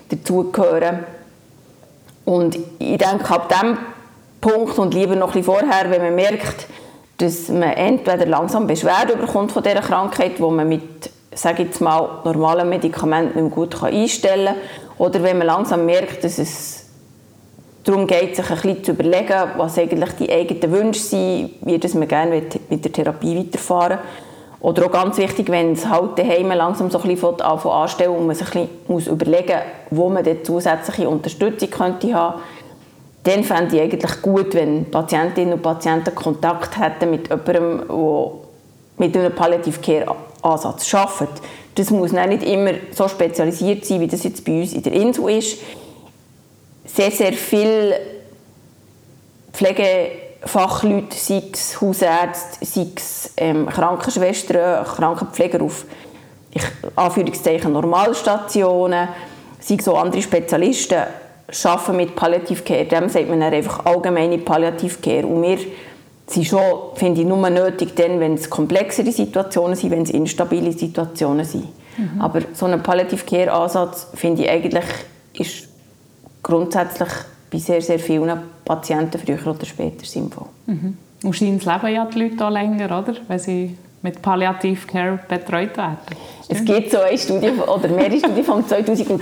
dazugehören. 0.08 1.04
Und 2.24 2.56
ich 2.78 2.98
denke, 2.98 3.30
ab 3.30 3.48
diesem 3.48 3.78
Punkt 4.40 4.78
und 4.78 4.94
lieber 4.94 5.16
noch 5.16 5.34
ein 5.34 5.44
vorher, 5.44 5.90
wenn 5.90 6.02
man 6.02 6.14
merkt, 6.14 6.66
dass 7.18 7.48
man 7.48 7.72
entweder 7.72 8.26
langsam 8.26 8.66
Beschwerden 8.66 9.18
bekommt 9.20 9.52
von 9.52 9.62
dieser 9.62 9.80
Krankheit, 9.80 10.40
wo 10.40 10.50
man 10.50 10.68
mit 10.68 11.10
sage 11.32 11.64
jetzt 11.64 11.80
mal, 11.80 12.20
normalen 12.24 12.68
Medikamenten 12.68 13.44
nicht 13.44 13.54
gut 13.54 13.82
einstellen 13.82 14.54
kann, 14.54 14.56
oder 14.98 15.22
wenn 15.22 15.38
man 15.38 15.46
langsam 15.46 15.84
merkt, 15.84 16.24
dass 16.24 16.38
es 16.38 16.86
darum 17.84 18.06
geht, 18.06 18.34
sich 18.34 18.50
ein 18.50 18.56
bisschen 18.56 18.84
zu 18.84 18.92
überlegen, 18.92 19.50
was 19.56 19.78
eigentlich 19.78 20.10
die 20.18 20.30
eigenen 20.30 20.72
Wünsche 20.72 21.00
sind, 21.00 21.50
wie 21.60 21.78
das 21.78 21.94
man 21.94 22.08
gerne 22.08 22.42
mit 22.68 22.84
der 22.84 22.92
Therapie 22.92 23.38
weiterfahren 23.38 23.98
Oder 24.66 24.86
auch 24.86 24.90
ganz 24.90 25.16
wichtig, 25.16 25.48
wenn 25.48 25.74
es 25.74 25.88
halt 25.88 26.18
daheim 26.18 26.48
langsam 26.48 26.90
so 26.90 27.00
ein 27.00 27.06
bisschen 27.06 27.40
anstellen 27.40 28.10
und 28.10 28.26
man 28.26 28.34
sich 28.34 28.52
ein 28.52 28.68
bisschen 28.88 29.12
überlegen 29.12 29.60
muss, 29.90 29.98
wo 29.98 30.08
man 30.08 30.24
zusätzliche 30.42 31.08
Unterstützung 31.08 31.70
könnte 31.70 32.12
haben 32.12 32.40
dann 33.22 33.44
fände 33.44 33.76
ich 33.76 33.82
eigentlich 33.82 34.22
gut, 34.22 34.54
wenn 34.54 34.88
Patientinnen 34.88 35.54
und 35.54 35.62
Patienten 35.62 36.14
Kontakt 36.14 36.78
hätten 36.78 37.10
mit 37.10 37.28
jemandem, 37.28 37.88
der 37.88 38.30
mit 38.98 39.16
einem 39.16 39.34
Palliative 39.34 39.80
Care 39.80 40.16
Ansatz 40.42 40.92
arbeitet. 40.94 41.42
Das 41.74 41.90
muss 41.90 42.12
nicht 42.28 42.44
immer 42.44 42.72
so 42.92 43.08
spezialisiert 43.08 43.84
sein, 43.84 44.00
wie 44.00 44.06
das 44.06 44.22
jetzt 44.22 44.44
bei 44.44 44.60
uns 44.60 44.72
in 44.72 44.82
der 44.82 44.92
Insel 44.92 45.28
ist. 45.30 45.58
Sehr, 46.84 47.10
sehr 47.10 47.32
viele 47.32 47.98
Pflegefachleute, 50.40 51.16
sei 51.16 51.42
es 51.52 51.80
Hausärzte, 51.80 52.64
sei 52.64 52.86
es 52.94 53.32
ähm, 53.36 53.66
Krankenschwestern, 53.66 54.84
Krankenpfleger 54.84 55.62
auf 55.62 55.84
ich, 56.52 56.62
Anführungszeichen 56.94 57.72
Normalstationen, 57.72 59.08
sei 59.60 59.76
es 59.78 59.88
auch 59.88 60.00
andere 60.00 60.22
Spezialisten, 60.22 61.02
arbeiten 61.64 61.96
mit 61.96 62.16
Palliative 62.16 62.62
Care, 62.62 62.84
dem 62.84 63.08
sagt 63.08 63.28
man 63.28 63.42
einfach 63.42 63.84
allgemeine 63.84 64.38
Palliative 64.38 64.96
Care. 65.00 65.26
Und 65.26 65.42
wir 65.42 65.58
sind 66.26 66.46
schon, 66.46 66.60
finde 66.94 67.20
ich, 67.20 67.26
nur 67.26 67.48
nötig, 67.50 67.94
dann, 67.94 68.18
wenn 68.20 68.34
es 68.34 68.50
komplexere 68.50 69.12
Situationen 69.12 69.76
sind, 69.76 69.90
wenn 69.90 70.02
es 70.02 70.10
instabile 70.10 70.72
Situationen 70.72 71.44
sind. 71.44 71.68
Mhm. 71.96 72.20
Aber 72.20 72.40
so 72.52 72.66
ein 72.66 72.82
Palliative 72.82 73.24
Care 73.24 73.52
Ansatz, 73.52 74.08
finde 74.14 74.42
ich 74.42 74.50
eigentlich, 74.50 74.84
ist 75.34 75.68
grundsätzlich 76.42 77.10
bei 77.56 77.60
sehr, 77.60 77.80
sehr 77.80 77.98
vielen 77.98 78.38
Patienten 78.64 79.18
früher 79.18 79.46
oder 79.46 79.64
später 79.64 80.04
sinnvoll. 80.04 80.48
Mhm. 80.66 80.96
Und 81.22 81.34
scheint 81.34 81.64
leben 81.64 81.94
ja 81.94 82.04
die 82.04 82.18
Leute 82.22 82.46
auch 82.46 82.50
länger, 82.50 82.86
oder? 82.86 83.14
Wenn 83.26 83.38
sie 83.38 83.76
mit 84.02 84.20
Palliative 84.20 84.86
Care 84.86 85.18
betreut 85.26 85.76
werden. 85.76 85.96
Es 86.48 86.64
gibt 86.64 86.90
so 86.90 87.00
eine 87.00 87.16
Studie, 87.16 87.50
oder 87.66 87.88
mehrere 87.88 88.18
Studien 88.18 88.44
von 88.44 88.66
2010, 88.66 89.18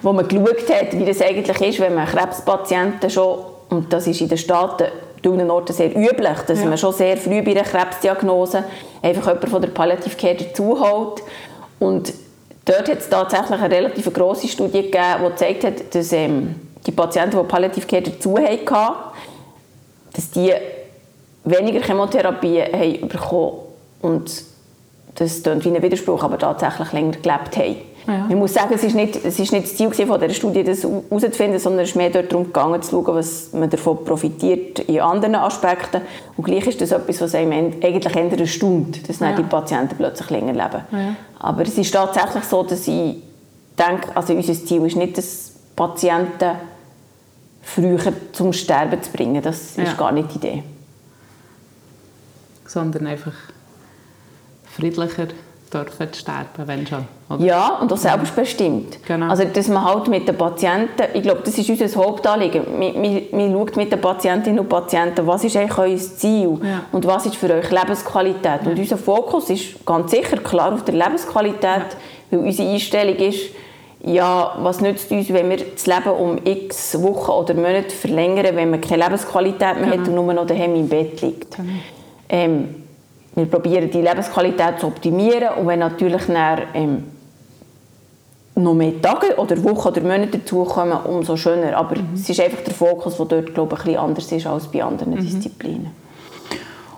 wo 0.00 0.12
man 0.12 0.26
geschaut 0.26 0.68
hat, 0.70 0.98
wie 0.98 1.04
das 1.04 1.20
eigentlich 1.20 1.60
ist, 1.60 1.80
wenn 1.80 1.94
man 1.94 2.06
Krebspatienten 2.06 3.10
schon, 3.10 3.38
und 3.68 3.92
das 3.92 4.06
ist 4.06 4.20
in 4.20 4.28
den 4.28 4.38
Staaten 4.38 4.86
an 5.24 5.50
Orten 5.50 5.72
sehr 5.72 5.94
üblich, 5.94 6.38
dass 6.46 6.60
ja. 6.60 6.66
man 6.66 6.78
schon 6.78 6.92
sehr 6.94 7.16
früh 7.16 7.42
bei 7.42 7.52
einer 7.52 7.62
Krebsdiagnose 7.62 8.64
einfach 9.02 9.26
jemanden 9.26 9.46
von 9.46 9.62
der 9.62 9.68
Palliative 9.68 10.16
Care 10.16 10.34
dazuholt. 10.34 11.22
Und 11.78 12.12
dort 12.64 12.88
hat 12.88 12.98
es 12.98 13.08
tatsächlich 13.08 13.60
eine 13.60 13.70
relativ 13.70 14.12
grosse 14.12 14.48
Studie 14.48 14.82
gegeben, 14.82 15.20
die 15.20 15.28
gezeigt 15.30 15.64
hat, 15.64 15.94
dass 15.94 16.12
ähm, 16.12 16.56
die 16.86 16.92
Patienten, 16.92 17.38
die 17.38 17.46
Palliative 17.46 17.86
Care 17.86 18.02
dazu 18.02 18.38
hatten, 18.38 18.94
dass 20.12 20.30
die 20.30 20.52
weniger 21.44 21.80
Chemotherapie 21.80 22.62
haben 22.62 23.08
bekommen 23.08 23.52
und 24.02 24.44
das 25.14 25.42
klingt 25.42 25.64
wie 25.64 25.76
ein 25.76 25.82
Widerspruch, 25.82 26.22
aber 26.22 26.38
tatsächlich 26.38 26.92
länger 26.92 27.12
gelebt 27.12 27.56
haben. 27.56 27.76
Ja. 28.06 28.26
Ich 28.28 28.34
muss 28.34 28.54
sagen, 28.54 28.72
es 28.74 28.82
ist 28.82 28.94
nicht, 28.94 29.16
es 29.16 29.38
ist 29.38 29.52
nicht 29.52 29.64
das 29.64 29.76
Ziel 29.76 29.92
von 29.92 30.20
dieser 30.20 30.34
Studie, 30.34 30.64
das 30.64 30.82
herauszufinden, 30.82 31.60
sondern 31.60 31.84
es 31.84 31.90
ist 31.90 31.96
mehr 31.96 32.10
darum 32.10 32.44
gegangen, 32.44 32.82
zu 32.82 32.90
schauen, 32.90 33.14
was 33.14 33.52
man 33.52 33.70
davon 33.70 34.04
profitiert 34.04 34.80
in 34.80 35.00
anderen 35.00 35.36
Aspekten. 35.36 36.00
Und 36.36 36.44
gleich 36.44 36.66
ist 36.66 36.80
das 36.80 36.90
etwas, 36.90 37.20
was 37.20 37.34
einem 37.34 37.52
eigentlich 37.52 38.16
eher 38.16 38.38
erstaunt, 38.40 39.08
dass 39.08 39.20
ja. 39.20 39.32
die 39.32 39.44
Patienten 39.44 39.96
plötzlich 39.96 40.30
länger 40.30 40.52
leben. 40.52 40.84
Ja. 40.90 41.14
Aber 41.38 41.62
es 41.62 41.78
ist 41.78 41.92
tatsächlich 41.92 42.44
so, 42.44 42.64
dass 42.64 42.88
ich 42.88 43.22
denke, 43.78 44.08
also 44.16 44.32
unser 44.32 44.54
Ziel 44.54 44.84
ist 44.84 44.96
nicht, 44.96 45.16
dass 45.16 45.52
Patienten 45.76 46.56
früher 47.62 48.12
zum 48.32 48.52
Sterben 48.52 49.02
zu 49.02 49.10
bringen. 49.12 49.40
Das 49.40 49.78
ist 49.78 49.96
gar 49.96 50.12
nicht 50.12 50.32
die 50.32 50.36
Idee. 50.36 50.62
Sondern 52.66 53.06
einfach 53.06 53.34
friedlicher 54.64 55.28
dürfen 55.72 56.08
sterben, 56.12 56.66
wenn 56.66 56.86
schon. 56.86 57.06
Oder? 57.30 57.44
Ja, 57.44 57.78
und 57.80 57.92
auch 57.92 57.96
selbstbestimmt. 57.96 59.04
Genau. 59.06 59.28
Also, 59.28 59.44
dass 59.44 59.68
man 59.68 59.84
halt 59.84 60.08
mit 60.08 60.28
den 60.28 60.36
Patienten, 60.36 61.04
ich 61.14 61.22
glaube, 61.22 61.42
das 61.44 61.56
ist 61.56 61.68
unser 61.68 62.00
Hauptanliegen, 62.00 62.78
man, 62.78 63.00
man, 63.00 63.22
man 63.30 63.52
schaut 63.52 63.76
mit 63.76 63.92
den 63.92 64.00
Patientinnen 64.00 64.60
und 64.60 64.68
Patienten, 64.68 65.26
was 65.26 65.44
ist 65.44 65.56
eigentlich 65.56 65.78
euer 65.78 65.96
Ziel 65.96 66.58
ja. 66.62 66.82
und 66.92 67.06
was 67.06 67.26
ist 67.26 67.36
für 67.36 67.52
euch 67.52 67.70
Lebensqualität. 67.70 68.62
Ja. 68.64 68.70
Und 68.70 68.78
unser 68.78 68.98
Fokus 68.98 69.50
ist 69.50 69.84
ganz 69.86 70.10
sicher 70.10 70.36
klar 70.38 70.72
auf 70.72 70.84
der 70.84 70.94
Lebensqualität, 70.94 71.62
ja. 71.62 71.82
weil 72.30 72.40
unsere 72.40 72.70
Einstellung 72.70 73.16
ist, 73.16 73.46
ja, 74.04 74.56
was 74.58 74.80
nützt 74.80 75.10
uns, 75.10 75.32
wenn 75.32 75.48
wir 75.48 75.58
das 75.58 75.86
Leben 75.86 76.10
um 76.10 76.38
x 76.44 77.00
Wochen 77.00 77.30
oder 77.30 77.54
Monate 77.54 77.90
verlängern, 77.90 78.56
wenn 78.56 78.70
man 78.70 78.80
keine 78.80 79.04
Lebensqualität 79.04 79.80
mehr 79.80 79.90
genau. 79.90 79.98
hat 79.98 80.08
und 80.08 80.14
nur 80.14 80.34
noch 80.34 80.46
daheim 80.46 80.74
im 80.74 80.88
Bett 80.88 81.20
liegt. 81.20 81.56
Genau. 81.56 81.68
Ähm, 82.28 82.74
wir 83.34 83.46
probieren 83.46 83.90
die 83.90 84.02
Lebensqualität 84.02 84.80
zu 84.80 84.88
optimieren 84.88 85.56
und 85.58 85.66
wenn 85.68 85.78
natürlich 85.78 86.22
dann, 86.26 86.62
ähm, 86.74 87.04
noch 88.54 88.74
mehr 88.74 89.00
Tage 89.00 89.36
oder 89.36 89.62
Wochen 89.64 89.88
oder 89.88 90.00
Monate 90.02 90.38
dazukommen, 90.38 90.98
umso 91.04 91.36
schöner. 91.36 91.76
Aber 91.76 91.96
mhm. 91.96 92.14
es 92.14 92.28
ist 92.28 92.40
einfach 92.40 92.62
der 92.62 92.74
Fokus, 92.74 93.16
der 93.16 93.26
dort 93.26 93.54
glaube 93.54 93.76
ich, 93.76 93.80
ein 93.80 93.84
bisschen 93.84 93.98
anders 93.98 94.32
ist 94.32 94.46
als 94.46 94.66
bei 94.66 94.82
anderen 94.82 95.14
mhm. 95.14 95.20
Disziplinen. 95.20 95.90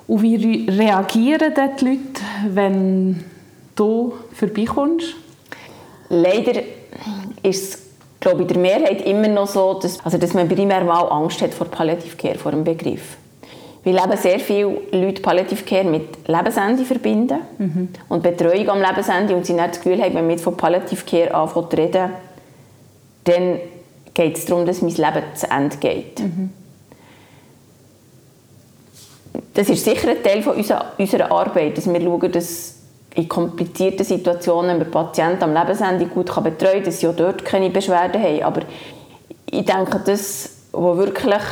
Und 0.06 0.22
wie 0.22 0.68
reagieren 0.68 1.52
die 1.54 1.84
Leute, 1.84 2.22
wenn 2.48 3.24
du 3.76 4.14
vorbeikommst? 4.32 5.14
Leider 6.08 6.60
ist 7.42 7.78
glaube 8.24 8.42
in 8.42 8.48
der 8.48 8.58
Mehrheit 8.58 9.02
immer 9.02 9.28
noch 9.28 9.46
so, 9.46 9.74
dass, 9.74 10.04
also, 10.04 10.18
dass 10.18 10.34
man 10.34 10.48
primär 10.48 10.82
mal 10.82 11.02
Angst 11.08 11.40
hat 11.42 11.54
vor 11.54 11.68
Palliative 11.68 12.16
Care, 12.16 12.38
vor 12.38 12.50
dem 12.50 12.64
Begriff. 12.64 13.16
Weil 13.84 13.98
eben 13.98 14.16
sehr 14.16 14.40
viele 14.40 14.78
Leute 14.92 15.20
Palliative 15.20 15.62
Care 15.62 15.84
mit 15.84 16.26
Lebensende 16.26 16.84
verbinden 16.84 17.38
mhm. 17.58 17.88
und 18.08 18.22
Betreuung 18.22 18.70
am 18.70 18.80
Lebensende 18.80 19.36
und 19.36 19.44
sie 19.44 19.52
nicht 19.52 19.68
das 19.68 19.80
Gefühl 19.80 20.02
haben, 20.02 20.14
wenn 20.14 20.28
wir 20.28 20.38
von 20.38 20.56
Palliative 20.56 21.04
Care 21.04 21.34
anfangen 21.34 21.70
zu 21.70 21.76
reden, 21.76 22.10
dann 23.24 23.60
geht 24.14 24.38
es 24.38 24.46
darum, 24.46 24.64
dass 24.64 24.80
mein 24.80 24.94
Leben 24.94 25.22
zu 25.34 25.50
Ende 25.50 25.76
geht. 25.76 26.20
Mhm. 26.20 26.50
Das 29.52 29.68
ist 29.68 29.84
sicher 29.84 30.10
ein 30.10 30.22
Teil 30.22 30.42
von 30.42 30.56
unserer, 30.56 30.92
unserer 30.96 31.30
Arbeit, 31.30 31.76
dass 31.76 31.92
wir 31.92 32.00
schauen, 32.00 32.32
dass 32.32 32.76
in 33.14 33.28
komplizierten 33.28 34.04
Situationen 34.04 34.78
wir 34.78 34.86
Patienten 34.86 35.44
am 35.44 35.54
Lebensende 35.54 36.06
gut 36.06 36.26
betreuen 36.42 36.74
kann, 36.74 36.84
dass 36.84 37.00
sie 37.00 37.08
auch 37.08 37.16
dort 37.16 37.44
keine 37.44 37.70
Beschwerden 37.70 38.20
haben. 38.20 38.42
Aber 38.42 38.62
ich 39.50 39.64
denke, 39.64 40.00
das, 40.04 40.50
was 40.72 40.96
wirklich 40.96 41.42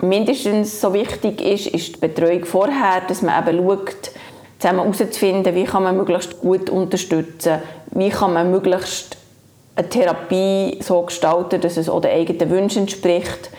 mindestens 0.00 0.80
so 0.80 0.92
wichtig 0.92 1.40
ist, 1.40 1.68
ist 1.68 1.96
die 1.96 2.00
Betreuung 2.00 2.44
vorher, 2.44 3.02
dass 3.06 3.22
man 3.22 3.42
eben 3.42 3.66
schaut, 3.66 4.10
zusammen 4.58 4.80
herauszufinden, 4.80 5.54
wie 5.54 5.64
kann 5.64 5.84
man 5.84 5.96
möglichst 5.96 6.40
gut 6.40 6.68
unterstützen, 6.68 7.62
wie 7.92 8.10
kann 8.10 8.32
man 8.32 8.50
möglichst 8.50 9.16
eine 9.76 9.88
Therapie 9.88 10.78
so 10.82 11.02
gestalten, 11.02 11.60
dass 11.60 11.76
es 11.76 11.88
auch 11.88 12.00
den 12.00 12.10
eigenen 12.10 12.50
Wünschen 12.50 12.82
entspricht 12.82 13.50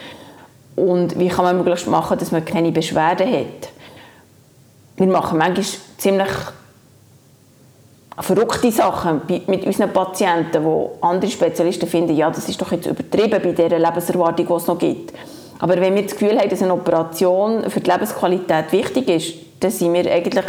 und 0.75 1.17
wie 1.17 1.29
kann 1.29 1.45
man 1.45 1.57
möglichst 1.57 1.87
machen, 1.87 2.17
dass 2.19 2.31
man 2.31 2.43
keine 2.43 2.71
Beschwerden 2.71 3.31
hat. 3.31 3.69
Wir 4.97 5.07
machen 5.07 5.37
manchmal 5.37 5.65
ziemlich 5.97 6.27
verrückte 8.19 8.71
Sachen 8.71 9.21
mit 9.47 9.65
unseren 9.65 9.91
Patienten, 9.91 10.63
wo 10.63 10.97
andere 11.01 11.31
Spezialisten 11.31 11.87
finden, 11.87 12.15
ja, 12.15 12.29
das 12.29 12.49
ist 12.49 12.61
doch 12.61 12.71
jetzt 12.71 12.85
übertrieben 12.85 13.41
bei 13.41 13.51
dieser 13.51 13.79
Lebenserwartung, 13.79 14.47
die 14.47 14.53
es 14.53 14.67
noch 14.67 14.77
gibt. 14.77 15.13
Aber 15.59 15.79
wenn 15.79 15.95
wir 15.95 16.03
das 16.03 16.13
Gefühl 16.13 16.37
haben, 16.39 16.49
dass 16.49 16.61
eine 16.61 16.73
Operation 16.73 17.69
für 17.69 17.81
die 17.81 17.89
Lebensqualität 17.89 18.71
wichtig 18.71 19.09
ist, 19.09 19.33
dann 19.59 19.71
sind 19.71 19.93
wir 19.93 20.11
eigentlich 20.11 20.45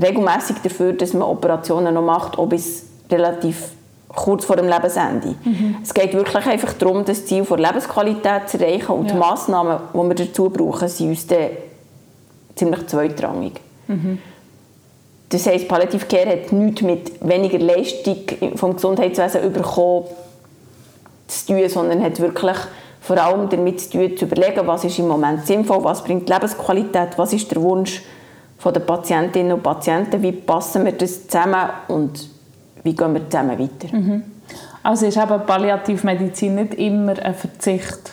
regelmäßig 0.00 0.56
dafür, 0.62 0.92
dass 0.92 1.12
man 1.12 1.22
Operationen 1.22 1.94
noch 1.94 2.02
macht, 2.02 2.38
auch 2.38 2.46
bis 2.46 2.86
relativ 3.10 3.70
kurz 4.08 4.44
vor 4.44 4.56
dem 4.56 4.68
Lebensende. 4.68 5.34
Mhm. 5.44 5.76
Es 5.82 5.92
geht 5.92 6.14
wirklich 6.14 6.46
einfach 6.46 6.72
darum, 6.74 7.04
das 7.04 7.26
Ziel 7.26 7.44
der 7.44 7.58
Lebensqualität 7.58 8.48
zu 8.48 8.58
erreichen 8.58 8.92
und 8.92 9.06
ja. 9.06 9.12
die 9.12 9.18
Massnahmen, 9.18 9.78
die 9.92 9.98
wir 9.98 10.14
dazu 10.14 10.50
brauchen, 10.50 10.88
sind 10.88 11.10
uns 11.10 11.26
dann 11.26 11.48
ziemlich 12.54 12.86
zweitrangig. 12.86 13.60
Mhm. 13.88 14.18
Das 15.28 15.46
heisst, 15.46 15.68
Palliative 15.68 16.06
Care 16.06 16.30
hat 16.30 16.52
nichts 16.52 16.82
mit 16.82 17.26
weniger 17.26 17.58
Leistung 17.58 18.18
vom 18.56 18.74
Gesundheitswesen 18.74 19.52
bekommen 19.52 20.04
zu 21.26 21.46
tun, 21.46 21.68
sondern 21.68 22.02
hat 22.02 22.20
wirklich 22.20 22.56
vor 23.00 23.18
allem 23.18 23.48
damit 23.48 23.80
zu 23.80 23.90
tun, 23.90 24.16
zu 24.16 24.24
überlegen, 24.26 24.66
was 24.66 24.84
ist 24.84 24.98
im 24.98 25.08
Moment 25.08 25.46
sinnvoll, 25.46 25.82
was 25.82 26.04
bringt 26.04 26.28
Lebensqualität, 26.28 27.16
was 27.16 27.32
ist 27.32 27.50
der 27.50 27.62
Wunsch 27.62 28.02
der 28.64 28.80
Patientinnen 28.80 29.52
und 29.52 29.62
Patienten, 29.62 30.22
wie 30.22 30.32
passen 30.32 30.86
wir 30.86 30.92
das 30.92 31.28
zusammen 31.28 31.68
und 31.88 32.30
wie 32.82 32.94
gehen 32.94 33.12
wir 33.12 33.28
zusammen 33.28 33.58
weiter. 33.58 33.94
Mhm. 33.94 34.22
Also 34.82 35.04
ist 35.04 35.18
eben 35.18 35.46
Palliativmedizin 35.46 36.54
nicht 36.54 36.74
immer 36.74 37.18
ein 37.18 37.34
Verzicht 37.34 38.12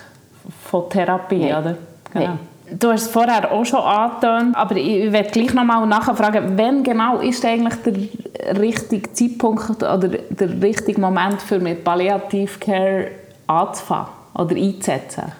von 0.63 0.89
Therapie, 0.89 1.45
Nein. 1.45 1.57
oder? 1.57 1.77
Genau. 2.11 2.25
Nein. 2.25 2.39
Du 2.71 2.89
hast 2.89 3.01
es 3.03 3.07
vorher 3.09 3.51
auch 3.51 3.65
schon 3.65 3.81
angetönt, 3.81 4.55
aber 4.55 4.77
ich 4.77 5.11
werde 5.11 5.29
gleich 5.29 5.53
noch 5.53 5.65
mal 5.65 5.85
nachfragen, 5.85 6.53
wann 6.57 6.83
genau 6.83 7.17
ist 7.19 7.43
eigentlich 7.43 7.75
der 7.83 8.59
richtige 8.59 9.11
Zeitpunkt 9.11 9.83
oder 9.83 10.07
der 10.07 10.61
richtige 10.61 11.01
Moment 11.01 11.41
für 11.41 11.59
mit 11.59 11.83
Palliativcare 11.83 13.09
anzufangen? 13.47 14.21
oder 14.35 14.55
einzusetzen? 14.55 15.31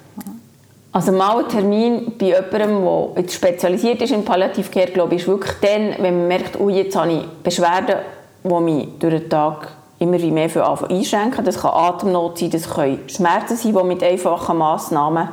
Also 0.94 1.14
mal 1.14 1.40
ein 1.40 1.48
Termin 1.48 2.14
bei 2.18 2.28
jemandem, 2.28 2.84
der 2.84 3.22
jetzt 3.22 3.36
spezialisiert 3.36 4.02
ist 4.02 4.12
in 4.12 4.26
Palliative 4.26 4.88
glaube 4.88 5.16
ich, 5.16 5.22
ist 5.22 5.28
wirklich 5.28 5.54
dann, 5.62 6.04
wenn 6.04 6.20
man 6.20 6.28
merkt, 6.28 6.60
oh, 6.60 6.70
jetzt 6.70 6.96
habe 6.98 7.14
ich 7.14 7.26
Beschwerden, 7.44 7.98
die 8.44 8.50
mich 8.50 8.88
durch 9.00 9.14
den 9.14 9.30
Tag 9.30 9.70
immer 10.00 10.18
mehr 10.18 10.50
für 10.50 10.68
einschränken. 10.68 11.46
Das 11.46 11.62
kann 11.62 11.72
Atemnot 11.74 12.40
sein, 12.40 12.50
das 12.50 12.70
können 12.70 13.00
Schmerzen 13.08 13.56
sein, 13.56 13.74
die 13.74 13.84
mit 13.84 14.04
einfachen 14.04 14.58
Massnahmen 14.58 15.30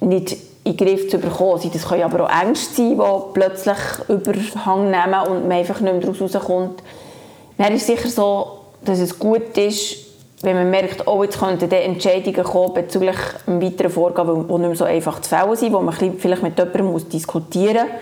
nicht 0.00 0.36
in 0.68 0.76
den 0.76 0.86
Griff 0.86 1.08
zu 1.08 1.18
bekommen 1.18 1.60
sind. 1.60 1.74
Das 1.74 1.86
können 1.86 2.02
aber 2.02 2.24
auch 2.24 2.42
Ängste 2.42 2.74
sein, 2.74 2.98
die 2.98 3.32
plötzlich 3.32 3.76
Überhang 4.08 4.90
nehmen 4.90 5.28
und 5.28 5.48
man 5.48 5.58
einfach 5.58 5.80
nicht 5.80 5.92
mehr 5.92 6.02
daraus 6.02 6.34
rauskommt. 6.34 6.82
Dann 7.56 7.74
ist 7.74 7.82
es 7.82 7.86
sicher 7.86 8.08
so, 8.08 8.60
dass 8.84 9.00
es 9.00 9.18
gut 9.18 9.56
ist, 9.56 9.96
wenn 10.42 10.54
man 10.54 10.70
merkt, 10.70 11.06
oh, 11.08 11.24
jetzt 11.24 11.40
könnten 11.40 11.70
Entscheidungen 11.70 12.44
kommen 12.44 12.74
bezüglich 12.74 13.16
einem 13.46 13.60
weiteren 13.60 13.90
Vorgehen, 13.90 14.46
die 14.46 14.52
nicht 14.52 14.60
mehr 14.60 14.76
so 14.76 14.84
einfach 14.84 15.20
zu 15.20 15.28
fällen 15.28 15.56
sind, 15.56 15.72
wo 15.72 15.80
man 15.80 15.94
vielleicht 15.94 16.42
mit 16.42 16.56
jemandem 16.56 17.08
diskutieren 17.08 17.88
muss, 17.88 17.98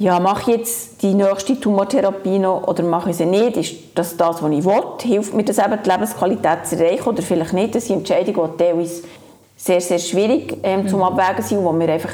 ja, 0.00 0.18
mache 0.18 0.50
ich 0.50 0.56
jetzt 0.56 1.02
die 1.02 1.12
nächste 1.12 1.60
Tumortherapie 1.60 2.38
noch 2.38 2.66
oder 2.66 2.82
mache 2.82 3.10
ich 3.10 3.16
sie 3.16 3.26
nicht? 3.26 3.58
Ist 3.58 3.74
das 3.94 4.16
das, 4.16 4.42
was 4.42 4.50
ich 4.50 4.64
will? 4.64 4.82
Hilft 5.02 5.34
mir 5.34 5.44
das 5.44 5.58
eben, 5.58 5.78
die 5.84 5.90
Lebensqualität 5.90 6.66
zu 6.66 6.76
erreichen 6.76 7.06
oder 7.06 7.22
vielleicht 7.22 7.52
nicht? 7.52 7.74
Das 7.74 7.86
sind 7.86 7.98
Entscheidungen, 7.98 8.50
die 8.50 8.64
teilweise 8.64 9.02
sehr, 9.62 9.80
sehr 9.80 9.98
schwierig 9.98 10.56
ähm, 10.62 10.88
zum 10.88 11.00
mhm. 11.00 11.04
Abwägen 11.06 11.42
sind, 11.42 11.62
wo 11.62 11.78
wir 11.78 11.88
einfach, 11.88 12.12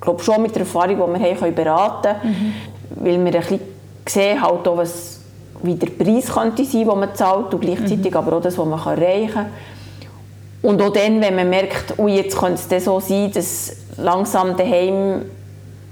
glaube 0.00 0.22
schon 0.22 0.42
mit 0.42 0.54
der 0.54 0.60
Erfahrung, 0.60 0.96
die 0.96 1.20
wir 1.20 1.30
haben, 1.30 1.38
können 1.38 1.54
beraten 1.54 2.20
können, 2.20 2.54
mhm. 2.96 3.04
weil 3.04 3.24
wir 3.24 3.34
ein 3.34 3.40
bisschen 3.40 3.60
sehen, 4.06 4.42
halt 4.42 4.68
auch, 4.68 4.76
was 4.76 5.20
wie 5.62 5.74
der 5.76 5.86
Preis 5.86 6.26
könnte 6.26 6.62
sein, 6.64 6.86
den 6.86 6.98
man 6.98 7.14
zahlt 7.14 7.54
und 7.54 7.60
gleichzeitig 7.60 8.10
mhm. 8.10 8.16
aber 8.16 8.36
auch 8.36 8.42
das, 8.42 8.58
was 8.58 8.66
man 8.66 8.78
erreichen 8.78 9.32
kann. 9.32 9.46
Und 10.60 10.80
auch 10.82 10.92
dann, 10.92 11.20
wenn 11.20 11.34
man 11.34 11.48
merkt, 11.48 11.94
oh, 11.98 12.08
jetzt 12.08 12.36
könnte 12.36 12.60
es 12.74 12.84
so 12.84 13.00
sein, 13.00 13.30
dass 13.32 13.76
langsam 13.96 14.56
daheim 14.56 15.22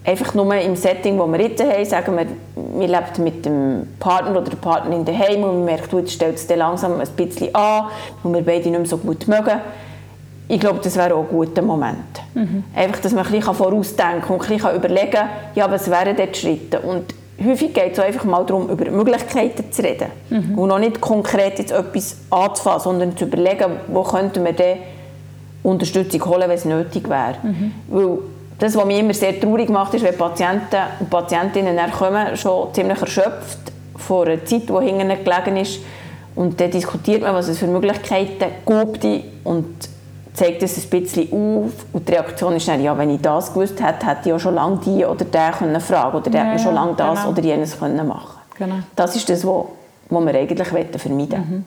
einfach 0.05 0.35
nur 0.35 0.55
im 0.55 0.77
Setting, 0.77 1.19
wo 1.19 1.27
wir 1.27 1.41
jetzt 1.41 1.63
haben, 1.63 1.85
sagen 1.85 2.17
wir, 2.17 2.27
wir 2.79 2.89
leben 2.89 3.25
mit 3.25 3.45
dem 3.45 3.87
Partner 3.99 4.33
oder 4.33 4.51
der 4.51 4.57
Partnerin 4.57 5.05
daheim 5.05 5.43
und 5.45 5.57
man 5.57 5.65
merkt, 5.65 5.93
jetzt 5.93 6.13
stellt 6.13 6.37
es 6.37 6.49
langsam 6.55 7.01
ein 7.01 7.09
bisschen 7.09 7.55
an 7.55 7.87
und 8.23 8.35
wir 8.35 8.43
beide 8.43 8.69
nicht 8.69 8.79
mehr 8.79 8.87
so 8.87 8.99
gut 8.99 9.29
mögen. 9.29 9.61
Ich 10.53 10.61
glaube, 10.61 10.81
das 10.85 10.97
wäre 10.97 11.15
auch 11.15 11.23
ein 11.23 11.29
guter 11.29 11.63
Moment. 11.63 12.21
Mhm. 12.35 12.63
Einfach, 12.75 13.01
dass 13.01 13.13
man 13.13 13.25
ein 13.25 13.33
bisschen 13.33 13.55
vorausdenken 13.55 14.37
und 14.37 14.43
ein 14.43 14.59
bisschen 14.59 14.77
überlegen 14.77 15.11
kann, 15.11 15.29
ja, 15.55 15.71
was 15.71 15.91
wären 15.91 16.15
dort 16.15 16.37
Schritte. 16.37 16.79
Und 16.81 17.15
häufig 17.43 17.73
geht 17.73 17.93
es 17.95 17.99
einfach 17.99 18.25
mal 18.25 18.45
darum, 18.45 18.69
über 18.69 18.91
Möglichkeiten 18.91 19.73
zu 19.73 19.83
reden. 19.83 20.09
Mhm. 20.29 20.59
Und 20.59 20.69
noch 20.69 20.79
nicht 20.79 21.01
konkret 21.01 21.59
jetzt 21.59 21.73
etwas 21.73 22.19
anzufangen, 22.29 22.81
sondern 22.81 23.17
zu 23.17 23.25
überlegen, 23.25 23.65
wo 23.89 24.03
könnten 24.03 24.45
wir 24.45 24.53
dann 24.53 24.77
Unterstützung 25.63 26.23
holen, 26.27 26.43
wenn 26.43 26.51
es 26.51 26.67
nötig 26.67 27.09
wäre. 27.09 27.37
Mhm. 27.43 27.73
Weil 27.89 28.19
das, 28.59 28.77
was 28.77 28.85
mich 28.85 28.99
immer 28.99 29.15
sehr 29.15 29.41
traurig 29.41 29.71
macht, 29.71 29.95
ist, 29.95 30.05
wenn 30.05 30.19
Patienten 30.19 30.83
und 31.01 31.09
Patientinnen 31.09 31.91
kommen, 31.93 32.37
schon 32.37 32.75
ziemlich 32.75 33.01
erschöpft 33.01 33.73
vor 33.97 34.27
einer 34.27 34.45
Zeit, 34.45 34.69
die 34.69 34.85
hinten 34.85 35.09
gelegen 35.25 35.57
ist. 35.57 35.79
Und 36.35 36.61
dann 36.61 36.71
diskutiert 36.71 37.23
man, 37.23 37.35
was 37.35 37.49
es 37.49 37.59
für 37.59 37.67
Möglichkeiten 37.67 38.51
gibt 38.67 39.25
und 39.45 39.92
zeigt 40.35 40.63
es 40.63 40.83
ein 40.83 40.91
bisschen 40.91 41.29
auf. 41.33 41.73
Und 41.93 42.09
die 42.09 42.13
Reaktion 42.13 42.57
ist 42.57 42.69
dann, 42.69 42.83
ja, 42.83 42.97
wenn 42.97 43.11
ich 43.11 43.21
das 43.21 43.53
gewusst 43.53 43.83
hätte, 43.83 44.07
hätte 44.07 44.29
ich 44.29 44.33
auch 44.33 44.41
schon 44.41 44.55
lange 44.55 44.79
die 44.79 45.05
oder 45.05 45.25
den 45.25 45.53
können 45.53 45.81
fragen 45.81 46.17
oder 46.17 46.31
der 46.31 46.45
ja, 46.45 46.51
hätte 46.51 46.63
schon 46.63 46.75
lange 46.75 46.95
das 46.95 47.21
genau. 47.21 47.31
oder 47.31 47.43
jenes 47.43 47.79
können 47.79 48.07
machen 48.07 48.43
genau. 48.59 48.77
Das 48.97 49.17
ist 49.17 49.29
das, 49.29 49.45
was 49.45 49.67
wir 50.09 50.35
eigentlich 50.35 50.69
vermeiden. 50.69 51.41
Mhm. 51.49 51.65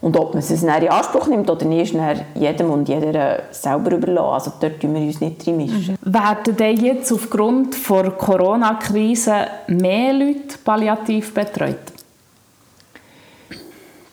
Und 0.00 0.16
ob 0.16 0.32
man 0.32 0.38
es 0.38 0.50
in 0.50 0.68
Anspruch 0.68 1.26
nimmt 1.26 1.50
oder 1.50 1.64
nicht, 1.64 1.92
ist 1.92 2.24
jedem 2.34 2.70
und 2.70 2.88
jeder 2.88 3.42
selber 3.50 3.92
überlassen. 3.92 4.32
Also 4.32 4.52
dort 4.60 4.80
tun 4.80 4.94
wir 4.94 5.02
uns 5.02 5.20
nicht 5.20 5.44
reinmischen. 5.44 5.98
Mhm. 6.00 6.14
Werden 6.14 6.56
denn 6.56 6.76
jetzt 6.76 7.12
aufgrund 7.12 7.74
der 7.88 8.10
Corona-Krise 8.12 9.34
mehr 9.66 10.12
Leute 10.12 10.56
palliativ 10.64 11.34
betreut? 11.34 11.76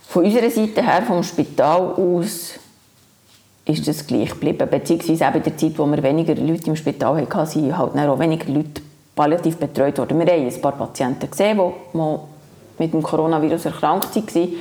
Von 0.08 0.26
unserer 0.26 0.50
Seite 0.50 0.82
her, 0.82 1.04
vom 1.06 1.22
Spital 1.22 1.94
aus, 1.94 2.54
ist 3.66 3.88
das 3.88 4.06
gleich 4.06 4.30
geblieben. 4.30 4.68
Beziehungsweise 4.70 5.28
auch 5.28 5.36
in 5.36 5.44
der 5.44 5.58
Zeit, 5.58 5.78
wo 5.78 5.86
wir 5.86 6.02
weniger 6.04 6.36
Leute 6.36 6.68
im 6.68 6.76
Spital 6.76 7.18
hatten, 7.18 7.46
sind 7.46 7.78
halt 7.78 8.10
auch 8.10 8.20
weniger 8.20 8.52
Leute 8.52 8.82
palliativ 9.16 9.58
betreut 9.58 9.98
worden. 9.98 10.20
Wir 10.20 10.28
haben 10.28 10.48
ein 10.48 10.62
paar 10.62 10.74
Patienten 10.74 11.30
gesehen, 11.30 11.60
die 11.94 12.00
mit 12.78 12.94
dem 12.94 13.02
Coronavirus 13.02 13.66
erkrankt 13.66 14.16
waren. 14.16 14.54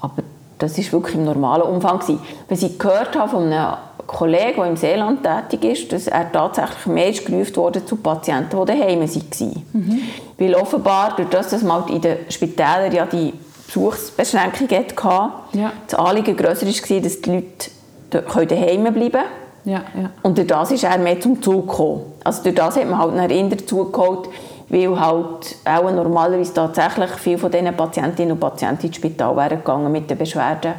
Aber 0.00 0.22
das 0.58 0.78
war 0.78 0.92
wirklich 0.92 1.16
im 1.16 1.24
normalen 1.24 1.62
Umfang. 1.62 2.00
Was 2.48 2.62
ich 2.62 2.78
gehört 2.78 3.16
habe 3.16 3.28
von 3.28 3.52
einem 3.52 3.76
Kollegen, 4.06 4.56
der 4.56 4.66
im 4.66 4.76
Seeland 4.76 5.20
tätig 5.22 5.64
ist, 5.64 5.92
dass 5.92 6.06
er 6.06 6.30
tatsächlich 6.32 6.86
mehr 6.86 7.12
gerufen 7.12 7.56
wurde 7.56 7.84
zu 7.84 7.96
Patienten, 7.96 8.58
die 8.58 8.66
daheim 8.66 9.00
waren. 9.00 9.64
Mhm. 9.72 10.00
Weil 10.38 10.54
offenbar, 10.54 11.14
durch 11.16 11.28
das, 11.28 11.50
dass 11.50 11.62
man 11.62 11.86
in 11.88 12.00
den 12.00 12.16
Spitälern 12.28 12.92
ja 12.92 13.06
die 13.06 13.32
Besuchsbeschränkung 13.66 14.68
hatte, 14.68 15.30
ja. 15.52 15.72
das 15.86 15.98
Anliegen 15.98 16.36
grösser 16.36 16.66
war, 16.66 17.00
dass 17.00 17.20
die 17.20 17.30
Leute 17.30 17.70
daheim 18.10 18.92
bleiben. 18.92 19.24
Ja, 19.64 19.82
ja. 19.94 20.10
Und 20.22 20.38
durch 20.38 20.46
das 20.46 20.70
ist 20.72 20.84
er 20.84 20.98
mehr 20.98 21.20
zum 21.20 21.40
Zug 21.42 21.68
gekommen. 21.68 22.02
Also 22.24 22.42
durch 22.42 22.54
das 22.54 22.76
hat 22.76 22.88
man 22.88 22.98
halt 22.98 23.12
einen 23.12 23.30
Rinder 23.30 23.58
zugeholt, 23.58 24.28
weil 24.68 24.98
halt 24.98 25.56
auch 25.64 25.90
normalerweise 25.90 26.54
tatsächlich 26.54 27.10
viele 27.10 27.38
von 27.38 27.50
diesen 27.50 27.76
Patientinnen 27.76 28.32
und 28.32 28.40
Patienten 28.40 28.86
ins 28.86 28.96
Spital 28.96 29.36
wären 29.36 29.58
gegangen 29.58 29.92
mit 29.92 30.08
den 30.08 30.16
Beschwerden. 30.16 30.74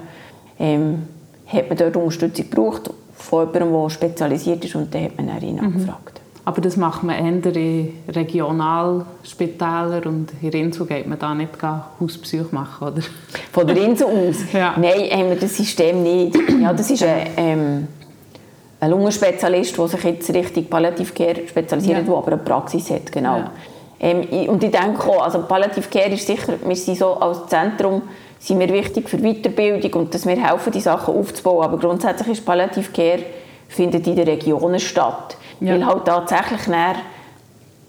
Ähm, 0.59 1.07
hat 1.45 1.67
man 1.67 1.77
dort 1.77 1.95
Unterstützung 1.95 2.49
gebraucht 2.49 2.89
von 3.15 3.47
jemandem, 3.53 3.81
der 3.81 3.89
spezialisiert 3.89 4.65
ist 4.65 4.75
und 4.75 4.93
dann 4.93 5.03
hat 5.03 5.17
man 5.17 5.27
dann 5.27 5.41
ihn 5.41 5.55
mhm. 5.55 5.65
angefragt. 5.65 6.20
Aber 6.43 6.59
das 6.59 6.75
macht 6.75 7.03
man 7.03 7.15
eher 7.15 7.53
in 7.53 7.93
Regionalspitälern 8.07 10.03
und 10.05 10.31
in 10.41 10.51
Insel 10.51 10.87
geht 10.87 11.07
man 11.07 11.19
da 11.19 11.35
nicht 11.35 11.51
Hausbesuch 11.99 12.51
machen, 12.51 12.87
oder? 12.87 13.01
Von 13.51 13.67
der 13.67 13.77
Insel 13.77 14.07
aus? 14.07 14.37
ja. 14.53 14.73
Nein, 14.75 15.11
haben 15.11 15.29
wir 15.29 15.35
das 15.35 15.55
System 15.55 16.01
nicht. 16.01 16.35
Ja, 16.59 16.73
das 16.73 16.89
ist 16.89 17.03
ein, 17.03 17.27
ähm, 17.37 17.87
ein 18.79 18.89
Lungenspezialist, 18.89 19.77
der 19.77 19.87
sich 19.87 20.03
jetzt 20.03 20.33
Richtung 20.33 20.65
Palliative 20.65 21.13
Care 21.13 21.47
spezialisiert, 21.47 21.99
ja. 21.99 22.03
der 22.03 22.15
aber 22.15 22.31
eine 22.31 22.37
Praxis 22.37 22.89
hat, 22.89 23.11
genau. 23.11 23.37
Ja. 23.37 23.51
Ähm, 23.99 24.49
und 24.49 24.63
ich 24.63 24.71
denke 24.71 25.03
auch, 25.07 25.23
also 25.23 25.43
Palliative 25.43 25.87
Care 25.89 26.09
ist 26.09 26.25
sicher, 26.25 26.53
wir 26.65 26.75
sind 26.75 26.97
so 26.97 27.13
als 27.13 27.45
Zentrum 27.47 28.01
sind 28.39 28.59
wir 28.59 28.69
wichtig 28.69 29.07
für 29.07 29.19
Weiterbildung 29.19 30.01
und 30.01 30.13
dass 30.15 30.25
wir 30.25 30.35
helfen, 30.35 30.71
die 30.71 30.79
Sachen 30.79 31.13
aufzubauen. 31.15 31.63
Aber 31.63 31.77
grundsätzlich 31.77 32.29
ist 32.29 32.45
Palliative 32.45 32.91
Care 32.91 33.19
findet 33.67 34.07
in 34.07 34.15
den 34.15 34.27
Regionen 34.27 34.79
statt. 34.79 35.37
Ja. 35.61 35.73
Weil 35.73 35.85
halt 35.85 36.05
tatsächlich 36.05 36.65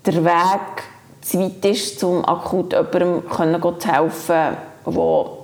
der 0.07 0.25
Weg 0.25 0.83
zu 1.23 1.39
weit 1.41 1.65
ist, 1.65 2.05
um 2.05 2.25
akut 2.25 2.73
jemandem 2.73 3.23
zu 3.81 3.89
helfen, 3.89 4.57
der 4.87 5.43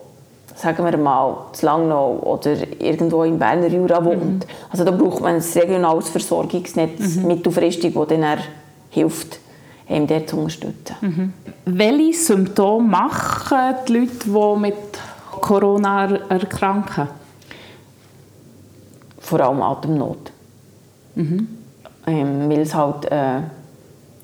sagen 0.58 0.84
wir 0.84 0.98
mal, 0.98 1.36
zu 1.52 1.66
Langnau 1.66 2.18
oder 2.18 2.56
irgendwo 2.80 3.22
im 3.22 3.38
Berner 3.38 3.68
Jura 3.68 4.04
wohnt. 4.04 4.44
Mhm. 4.44 4.50
Also 4.70 4.84
da 4.84 4.90
braucht 4.90 5.20
man 5.20 5.36
ein 5.36 5.42
regionales 5.54 6.08
Versorgungsnetz 6.08 7.16
mhm. 7.16 7.28
mittelfristig, 7.28 7.94
das 7.94 8.08
dann 8.08 8.38
hilft, 8.90 9.38
eben 9.88 10.06
dort 10.06 10.28
zu 10.28 10.36
unterstützen. 10.36 10.96
Mhm. 11.00 11.32
Welche 11.64 12.18
Symptome 12.18 12.88
machen 12.88 13.74
die 13.86 13.92
Leute, 13.92 14.12
die 14.24 14.60
mit 14.60 14.74
Corona 15.40 16.06
erkranken? 16.28 17.08
Vor 19.20 19.40
allem 19.40 19.62
Atemnot. 19.62 20.32
Mhm. 21.14 21.57
Ähm, 22.08 22.48
weil 22.48 22.60
es 22.60 22.74
halt 22.74 23.04
äh, 23.10 23.40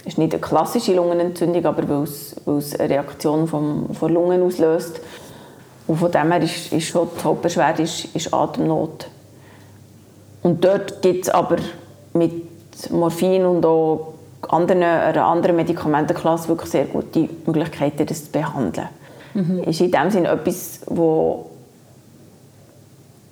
ist 0.07 0.17
nicht 0.17 0.33
eine 0.33 0.41
klassische 0.41 0.95
Lungenentzündung, 0.95 1.65
aber 1.67 1.87
weil 1.89 2.05
es, 2.05 2.35
weil 2.47 2.59
es 2.59 2.79
eine 2.79 2.89
Reaktion 2.89 3.47
vom, 3.47 3.95
von 3.95 4.13
Lungen 4.13 4.43
auslöst. 4.43 5.01
Und 5.87 5.99
von 5.99 6.11
dem 6.11 6.33
her 6.33 6.43
ist, 6.43 6.73
ist 6.73 6.87
schon 6.87 7.09
die 7.19 7.25
Hauptbeschwerde 7.25 7.83
ist, 7.83 8.07
ist 8.15 8.33
Atemnot. 8.33 9.09
Und 10.43 10.65
dort 10.65 11.03
gibt 11.03 11.25
es 11.25 11.31
aber 11.31 11.57
mit 12.15 12.91
Morphin 12.91 13.45
und 13.45 13.65
auch 13.67 14.15
anderen, 14.49 14.83
einer 14.83 15.27
anderen 15.27 15.57
Medikamentenklasse 15.57 16.49
wirklich 16.49 16.71
sehr 16.71 16.85
gute 16.87 17.29
Möglichkeiten, 17.47 18.07
das 18.07 18.25
zu 18.25 18.31
behandeln. 18.31 18.89
Mhm. 19.35 19.65
Ist 19.65 19.81
in 19.81 19.91
dem 19.91 20.11
Sinne 20.11 20.29
etwas, 20.29 20.81
wo 20.87 21.51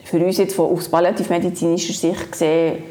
für 0.05 0.25
uns 0.25 0.37
jetzt 0.37 0.55
von 0.55 0.77
aus 0.77 0.88
palliativmedizinischer 0.88 1.95
Sicht 1.95 2.33
gesehen 2.33 2.83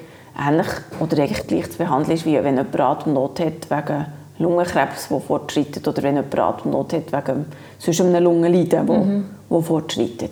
ähnlich 0.48 0.68
oder 1.00 1.18
eigentlich 1.22 1.48
gleich 1.48 1.72
zu 1.72 1.78
behandeln 1.78 2.16
ist, 2.16 2.26
wie 2.26 2.36
wenn 2.36 2.58
jemand 2.58 2.80
Atemnot 2.80 3.40
hat 3.40 3.70
wegen 3.70 4.06
Lungenkrebs, 4.40 5.10
der 5.10 5.20
fortschreitet, 5.20 5.88
oder 5.88 6.02
wenn 6.04 6.16
jemand 6.16 6.40
Atemnot 6.40 6.94
hat 6.94 7.12
wegen 7.12 7.46
sonst 7.78 8.02
einem 8.02 8.24
Lungenleiden, 8.24 8.88
wo, 8.88 8.94
mhm. 8.94 9.26
wo 9.50 9.62
fortschreitet. 9.62 10.32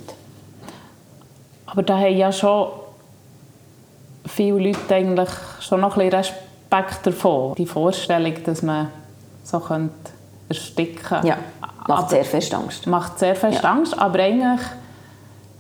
Aber 1.68 1.84
da 1.84 1.98
haben 1.98 2.18
ja 2.18 2.32
schon 2.32 2.70
viele 4.26 4.60
Leute 4.60 4.96
eigentlich 4.96 5.30
schon 5.60 5.82
noch 5.82 5.98
ein 5.98 6.10
bisschen 6.10 6.36
Respekt 6.72 7.06
davon. 7.06 7.56
Die 7.56 7.66
Vorstellung, 7.66 8.34
dass 8.44 8.62
man 8.62 8.88
so 9.44 9.60
könnte 9.60 9.94
ersticken 10.48 11.04
könnte. 11.04 11.28
Ja, 11.28 11.38
macht 11.88 12.04
aber, 12.04 12.10
sehr 12.10 12.26
fest 12.26 12.54
Angst. 12.54 12.88
Macht 12.88 13.20
sehr 13.20 13.36
fest 13.36 13.64
ja. 13.64 13.72
Angst, 13.72 13.98
aber 13.98 14.20
eigentlich 14.20 14.62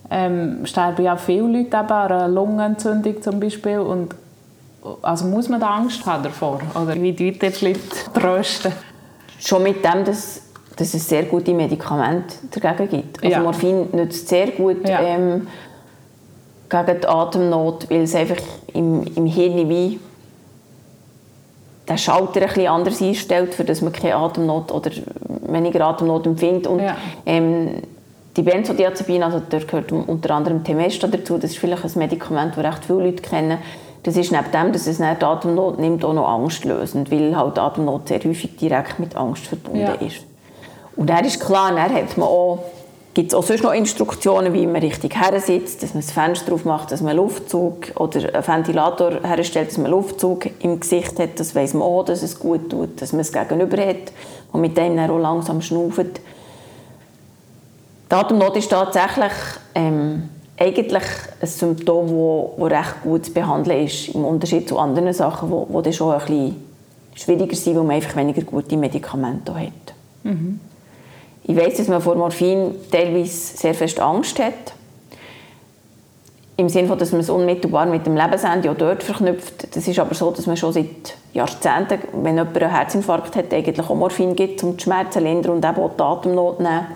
ähm, 0.09 0.65
sterben 0.65 1.03
ja 1.03 1.15
viele 1.15 1.47
Leute 1.47 1.77
eben 1.77 1.91
an 1.91 1.91
einer 1.91 2.27
Lungenentzündung 2.27 3.21
zum 3.21 3.39
Beispiel 3.39 3.79
und 3.79 4.15
also 5.01 5.25
muss 5.25 5.49
man 5.49 5.59
da 5.59 5.75
Angst 5.75 6.05
haben 6.05 6.23
davor? 6.23 6.59
Oder 6.75 6.95
wie 6.95 7.13
tut 7.15 7.43
ihr 7.43 7.69
Leute 7.69 7.79
trösten? 8.13 8.71
Schon 9.39 9.63
mit 9.63 9.83
dem, 9.83 10.03
dass, 10.05 10.41
dass 10.75 10.93
es 10.93 11.07
sehr 11.07 11.23
gute 11.23 11.53
Medikamente 11.53 12.35
dagegen 12.59 12.89
gibt. 12.89 13.23
Also 13.23 13.35
ja. 13.35 13.39
Morphin 13.39 13.87
nützt 13.91 14.27
sehr 14.27 14.47
gut 14.51 14.87
ja. 14.87 15.01
ähm, 15.01 15.47
gegen 16.69 17.01
die 17.01 17.07
Atemnot, 17.07 17.89
weil 17.89 18.01
es 18.01 18.15
einfach 18.15 18.37
im, 18.73 19.03
im 19.15 19.25
Hirn 19.25 19.69
wie 19.69 19.99
den 21.87 21.97
Schalter 21.97 22.41
ein 22.41 22.47
bisschen 22.47 22.67
anders 22.67 23.01
einstellt, 23.01 23.53
für 23.53 23.63
dass 23.63 23.81
man 23.81 23.91
keine 23.91 24.15
Atemnot 24.15 24.71
oder 24.71 24.91
weniger 25.47 25.85
Atemnot 25.87 26.27
empfindet. 26.27 26.67
Und, 26.67 26.79
ja. 26.79 26.95
ähm, 27.25 27.81
die 28.37 28.43
Benzodiazepine, 28.43 29.25
also 29.25 29.41
da 29.49 29.59
gehört 29.59 29.91
unter 29.91 30.35
anderem 30.35 30.63
Temesta 30.63 31.07
dazu, 31.07 31.37
das 31.37 31.51
ist 31.51 31.57
vielleicht 31.57 31.83
ein 31.83 31.91
Medikament, 31.95 32.55
das 32.55 32.63
recht 32.63 32.85
viele 32.85 32.99
Leute 32.99 33.21
kennen. 33.21 33.57
Das 34.03 34.15
ist 34.15 34.31
neben 34.31 34.51
dem, 34.51 34.71
dass 34.71 34.87
es 34.87 34.99
nicht 34.99 35.21
die 35.21 35.25
Atemnot 35.25 35.79
nimmt, 35.79 36.05
auch 36.05 36.13
noch 36.13 36.27
angstlösend, 36.27 37.11
weil 37.11 37.35
halt 37.35 37.59
Atemnot 37.59 38.07
sehr 38.07 38.19
häufig 38.19 38.55
direkt 38.57 38.99
mit 38.99 39.15
Angst 39.15 39.47
verbunden 39.47 39.79
ja. 39.79 39.93
ist. 39.93 40.25
Und 40.95 41.09
dann 41.09 41.25
ist 41.25 41.39
klar, 41.39 41.71
dann 41.71 41.93
hat 41.93 42.17
man 42.17 42.27
auch 42.27 42.59
gibt 43.13 43.33
es 43.33 43.37
auch 43.37 43.43
sonst 43.43 43.63
noch 43.63 43.73
Instruktionen, 43.73 44.53
wie 44.53 44.65
man 44.65 44.81
richtig 44.81 45.15
her 45.19 45.39
sitzt, 45.41 45.83
dass 45.83 45.93
man 45.93 46.03
das 46.03 46.11
Fenster 46.11 46.53
aufmacht, 46.53 46.91
dass 46.91 47.01
man 47.01 47.17
Luftzug 47.17 47.91
oder 47.95 48.33
einen 48.33 48.47
Ventilator 48.47 49.19
herstellt, 49.23 49.69
dass 49.69 49.77
man 49.77 49.91
Luftzug 49.91 50.45
im 50.63 50.79
Gesicht 50.79 51.19
hat. 51.19 51.39
Das 51.39 51.55
weiß 51.55 51.73
man 51.73 51.83
auch, 51.83 52.03
dass 52.03 52.23
es 52.23 52.39
gut 52.39 52.69
tut, 52.69 53.01
dass 53.01 53.11
man 53.11 53.21
es 53.21 53.33
gegenüber 53.33 53.77
hat 53.85 54.13
und 54.51 54.61
mit 54.61 54.77
dem 54.77 54.95
dann 54.95 55.09
auch 55.09 55.17
langsam 55.17 55.61
schnauft. 55.61 56.21
Die 58.09 58.15
Atemnot 58.15 58.55
ist 58.55 58.69
tatsächlich 58.69 59.33
ähm, 59.75 60.29
eigentlich 60.59 61.03
ein 61.41 61.47
Symptom, 61.47 62.55
das 62.57 62.71
recht 62.71 63.03
gut 63.03 63.25
zu 63.25 63.31
behandeln 63.31 63.85
ist, 63.85 64.09
im 64.09 64.25
Unterschied 64.25 64.67
zu 64.67 64.77
anderen 64.77 65.13
Sachen, 65.13 65.49
wo 65.49 65.81
dann 65.81 65.93
schon 65.93 66.13
ein 66.13 66.19
bisschen 66.19 66.55
schwieriger 67.15 67.55
sein, 67.55 67.75
weil 67.75 67.83
man 67.83 67.95
einfach 67.95 68.15
weniger 68.17 68.41
gute 68.41 68.75
Medikamente 68.75 69.53
hat. 69.53 69.93
Mhm. 70.23 70.59
Ich 71.43 71.55
weiß, 71.55 71.77
dass 71.77 71.87
man 71.87 72.01
vor 72.01 72.15
Morphin 72.15 72.75
teilweise 72.91 73.57
sehr 73.57 73.73
fest 73.73 73.99
Angst 73.99 74.37
hat. 74.39 74.73
Im 76.57 76.67
Sinne, 76.67 76.95
dass 76.97 77.13
man 77.13 77.21
es 77.21 77.29
unmittelbar 77.29 77.85
mit 77.85 78.05
dem 78.05 78.17
Lebensende 78.17 78.69
auch 78.69 78.75
dort 78.75 79.01
verknüpft. 79.01 79.73
Das 79.75 79.87
ist 79.87 79.97
aber 79.97 80.13
so, 80.13 80.29
dass 80.29 80.45
man 80.45 80.57
schon 80.57 80.73
seit 80.73 81.15
Jahrzehnten, 81.33 81.99
wenn 82.21 82.35
jemand 82.35 82.61
einen 82.61 82.75
Herzinfarkt 82.75 83.37
hat, 83.37 83.53
eigentlich 83.53 83.89
auch 83.89 83.95
Morphin 83.95 84.35
gibt, 84.35 84.61
um 84.63 84.75
die 84.75 84.83
Schmerzen 84.83 85.13
zu 85.13 85.19
lindern 85.21 85.53
und 85.53 85.65
eben 85.65 85.77
auch 85.77 85.91
die 85.95 86.03
Atemnot 86.03 86.57
zu 86.57 86.63
nehmen. 86.63 86.87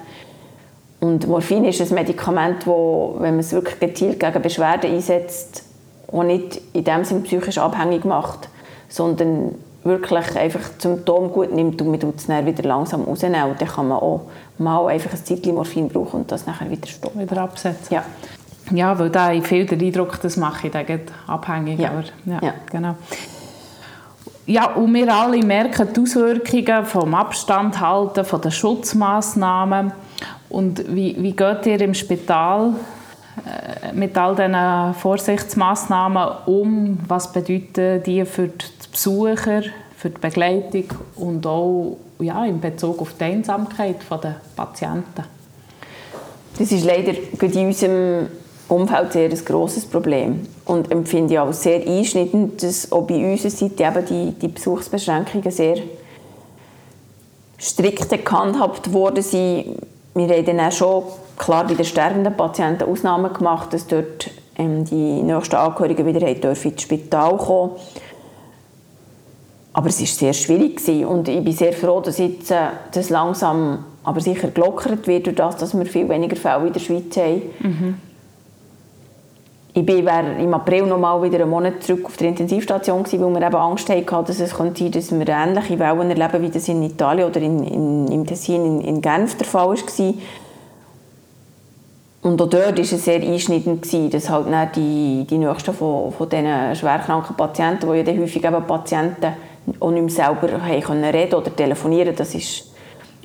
Und 1.04 1.28
Morphin 1.28 1.66
ist 1.66 1.82
ein 1.82 1.94
Medikament, 1.94 2.62
das, 2.62 2.66
wenn 2.68 3.32
man 3.32 3.40
es 3.40 3.52
wirklich 3.52 3.78
gezielt 3.78 4.22
gegen 4.22 4.42
Beschwerden 4.42 4.90
einsetzt, 4.90 5.64
auch 6.10 6.24
nicht 6.24 6.62
in 6.72 6.86
dem 6.86 7.04
Sinne 7.04 7.20
psychisch 7.22 7.58
abhängig 7.58 8.06
macht, 8.06 8.48
sondern 8.88 9.56
wirklich 9.84 10.38
einfach 10.38 10.62
das 10.62 10.82
Symptom 10.82 11.34
gut 11.34 11.54
nimmt 11.54 11.82
und 11.82 11.92
man 11.92 12.00
tut 12.00 12.16
es 12.16 12.28
dann 12.28 12.46
wieder 12.46 12.64
langsam 12.64 13.04
rausnehmen. 13.04 13.52
Und 13.52 13.60
dann 13.60 13.68
kann 13.68 13.90
man 13.90 13.98
auch 13.98 14.22
mal 14.58 14.88
einfach 14.88 15.12
ein 15.12 15.26
Zeitchen 15.26 15.56
Morphin 15.56 15.90
brauchen 15.90 16.22
und 16.22 16.32
das 16.32 16.48
nachher 16.48 16.72
wieder 16.72 16.88
stoppen. 16.88 17.20
Wieder 17.20 17.42
absetzen. 17.42 17.94
Ja. 17.94 18.06
Ja, 18.72 18.98
weil 18.98 19.10
da 19.10 19.34
ich 19.34 19.46
viel 19.46 19.66
den 19.66 19.82
Eindruck, 19.82 20.22
das 20.22 20.38
mache 20.38 20.68
ich 20.68 20.72
dann 20.72 20.86
abhängig. 21.28 21.82
Ja. 21.82 21.90
Aber, 21.90 22.04
ja, 22.26 22.40
Ja. 22.42 22.54
Genau. 22.72 22.96
Ja, 24.46 24.72
und 24.74 24.94
wir 24.94 25.14
alle 25.14 25.44
merken 25.44 25.90
die 25.94 26.00
Auswirkungen 26.00 26.86
vom 26.86 27.14
Abstand 27.14 27.82
halten, 27.82 28.24
von 28.24 28.40
den 28.40 28.52
Schutzmaßnahmen. 28.52 29.92
Und 30.54 30.96
wie, 30.96 31.16
wie 31.18 31.32
geht 31.32 31.66
ihr 31.66 31.82
im 31.82 31.96
Spital 31.96 32.76
äh, 33.44 33.92
mit 33.92 34.16
all 34.16 34.36
diesen 34.36 34.94
Vorsichtsmaßnahmen 34.94 36.28
um? 36.46 37.00
Was 37.08 37.32
bedeuten 37.32 38.04
die 38.04 38.24
für 38.24 38.50
die 38.50 38.66
Besucher, 38.92 39.64
für 39.98 40.12
die 40.12 40.22
Begleitung 40.22 40.84
und 41.16 41.48
auch 41.48 41.98
ja, 42.20 42.46
in 42.46 42.62
Bezug 42.62 43.02
auf 43.02 43.16
die 43.20 43.24
Einsamkeit 43.24 43.96
der 44.12 44.36
Patienten? 44.56 45.24
Das 46.60 46.72
ist 46.72 46.86
leider 46.86 47.14
in 47.42 47.66
unserem 47.66 48.28
Umfeld 48.68 49.12
sehr 49.12 49.32
ein 49.32 49.46
grosses 49.46 49.88
Problem. 49.88 50.48
Und 50.66 50.92
empfinde 50.92 51.34
ich 51.34 51.40
auch 51.40 51.52
sehr 51.52 51.82
einschneidend, 51.82 52.62
dass 52.62 52.92
auch 52.92 53.08
bei 53.08 53.16
unserer 53.16 53.50
Seite 53.50 53.84
eben 53.84 54.06
die, 54.06 54.32
die 54.40 54.48
Besuchsbeschränkungen 54.50 55.50
sehr 55.50 55.78
strikt 57.60 58.24
gehandhabt 58.24 58.94
worden 58.94 59.24
sind. 59.24 59.78
Wir 60.16 60.28
haben 60.28 60.46
dann 60.46 60.60
auch 60.60 60.72
schon 60.72 61.04
klar 61.38 61.66
bei 61.66 61.74
den 61.74 61.86
sterbenden 61.86 62.36
Patienten 62.36 62.84
Ausnahmen 62.84 63.34
gemacht, 63.34 63.74
dass 63.74 63.88
dort 63.88 64.30
ähm, 64.58 64.86
die 64.86 65.24
nächsten 65.24 65.56
Angehörigen 65.56 66.06
wieder 66.06 66.34
dürfen 66.34 66.72
ins 66.72 66.82
Spital 66.82 67.38
kommen 67.38 67.72
aber 69.74 69.90
es 69.90 70.00
war 70.00 70.08
sehr 70.08 70.34
schwierig 70.34 70.78
gewesen. 70.78 71.06
und 71.06 71.28
ich 71.28 71.44
bin 71.44 71.54
sehr 71.54 71.74
froh, 71.74 72.00
dass 72.00 72.20
jetzt 72.20 72.52
äh, 72.52 72.68
das 72.92 73.10
langsam 73.10 73.86
aber 74.04 74.22
sicher 74.22 74.50
gelockert 74.50 75.08
wird, 75.08 75.26
durch 75.26 75.36
das, 75.36 75.58
dass 75.58 75.78
wir 75.78 75.86
viel 75.86 76.08
weniger 76.10 76.36
Fälle 76.36 76.68
in 76.68 76.74
der 76.74 76.80
Schweiz 76.80 77.18
haben. 77.18 77.42
Ich 79.76 79.88
wäre 79.88 80.40
im 80.40 80.54
April 80.54 80.86
noch 80.86 81.00
mal 81.00 81.22
wieder 81.24 81.42
einen 81.42 81.50
Monat 81.50 81.82
zurück 81.82 82.06
auf 82.06 82.18
der 82.18 82.28
Intensivstation 82.28 83.04
weil 83.06 83.20
wir 83.20 83.48
eben 83.48 83.56
Angst 83.56 83.90
hatten, 83.90 84.06
dass 84.06 84.40
es 84.40 84.54
könnte 84.54 84.84
sein, 84.84 84.92
dass 84.92 85.12
wir 85.12 85.28
ähnliche 85.28 85.80
Wellen 85.80 86.12
erleben, 86.12 86.44
wie 86.44 86.50
das 86.50 86.68
in 86.68 86.84
Italien 86.84 87.28
oder 87.28 87.42
in, 87.42 87.64
in, 87.64 88.08
im 88.08 88.26
Tessin 88.26 88.64
in, 88.64 88.82
in 88.82 89.02
Genf 89.02 89.36
der 89.36 89.48
Fall 89.48 89.70
war. 89.70 90.14
Und 92.22 92.42
auch 92.42 92.50
dort 92.50 92.78
war 92.78 92.80
es 92.80 93.04
sehr 93.04 93.22
einschneidend, 93.22 93.82
gewesen, 93.82 94.12
dass 94.12 94.30
halt 94.30 94.46
dann 94.48 94.70
die, 94.76 95.26
die 95.28 95.40
Nächsten 95.40 95.74
von, 95.74 96.12
von 96.12 96.30
diesen 96.30 96.76
schwerkranken 96.76 97.36
Patienten, 97.36 97.92
die 97.92 98.12
ja 98.12 98.22
häufig 98.22 98.46
eben 98.46 98.64
Patienten 98.68 99.34
auch 99.80 99.92
nicht 99.92 100.04
mehr 100.04 100.10
selber 100.10 100.62
haben 100.62 100.82
können 100.82 101.04
reden 101.04 101.34
oder 101.34 101.54
telefonieren 101.54 102.16
das 102.16 102.34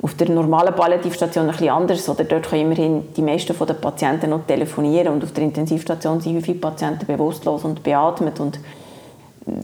auf 0.01 0.15
der 0.15 0.31
normalen 0.31 0.75
Palliativstation 0.75 1.47
ein 1.47 1.53
bisschen 1.53 1.71
anders. 1.71 2.09
Oder 2.09 2.25
dort 2.25 2.49
können 2.49 2.63
immerhin 2.63 3.09
die 3.17 3.23
meisten 3.23 3.55
der 3.59 3.75
Patienten 3.75 4.31
noch 4.31 4.47
telefonieren 4.47 5.15
und 5.15 5.25
auf 5.25 5.33
der 5.33 5.45
Intensivstation 5.45 6.21
sind 6.21 6.37
häufig 6.37 6.61
Patienten 6.61 7.07
bewusstlos 7.07 7.65
und 7.65 7.83
beatmet. 7.83 8.39
Und 8.39 8.61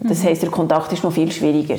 das 0.01 0.25
heisst, 0.25 0.42
der 0.42 0.51
Kontakt 0.51 0.92
ist 0.92 1.05
noch 1.05 1.12
viel 1.12 1.31
schwieriger. 1.31 1.77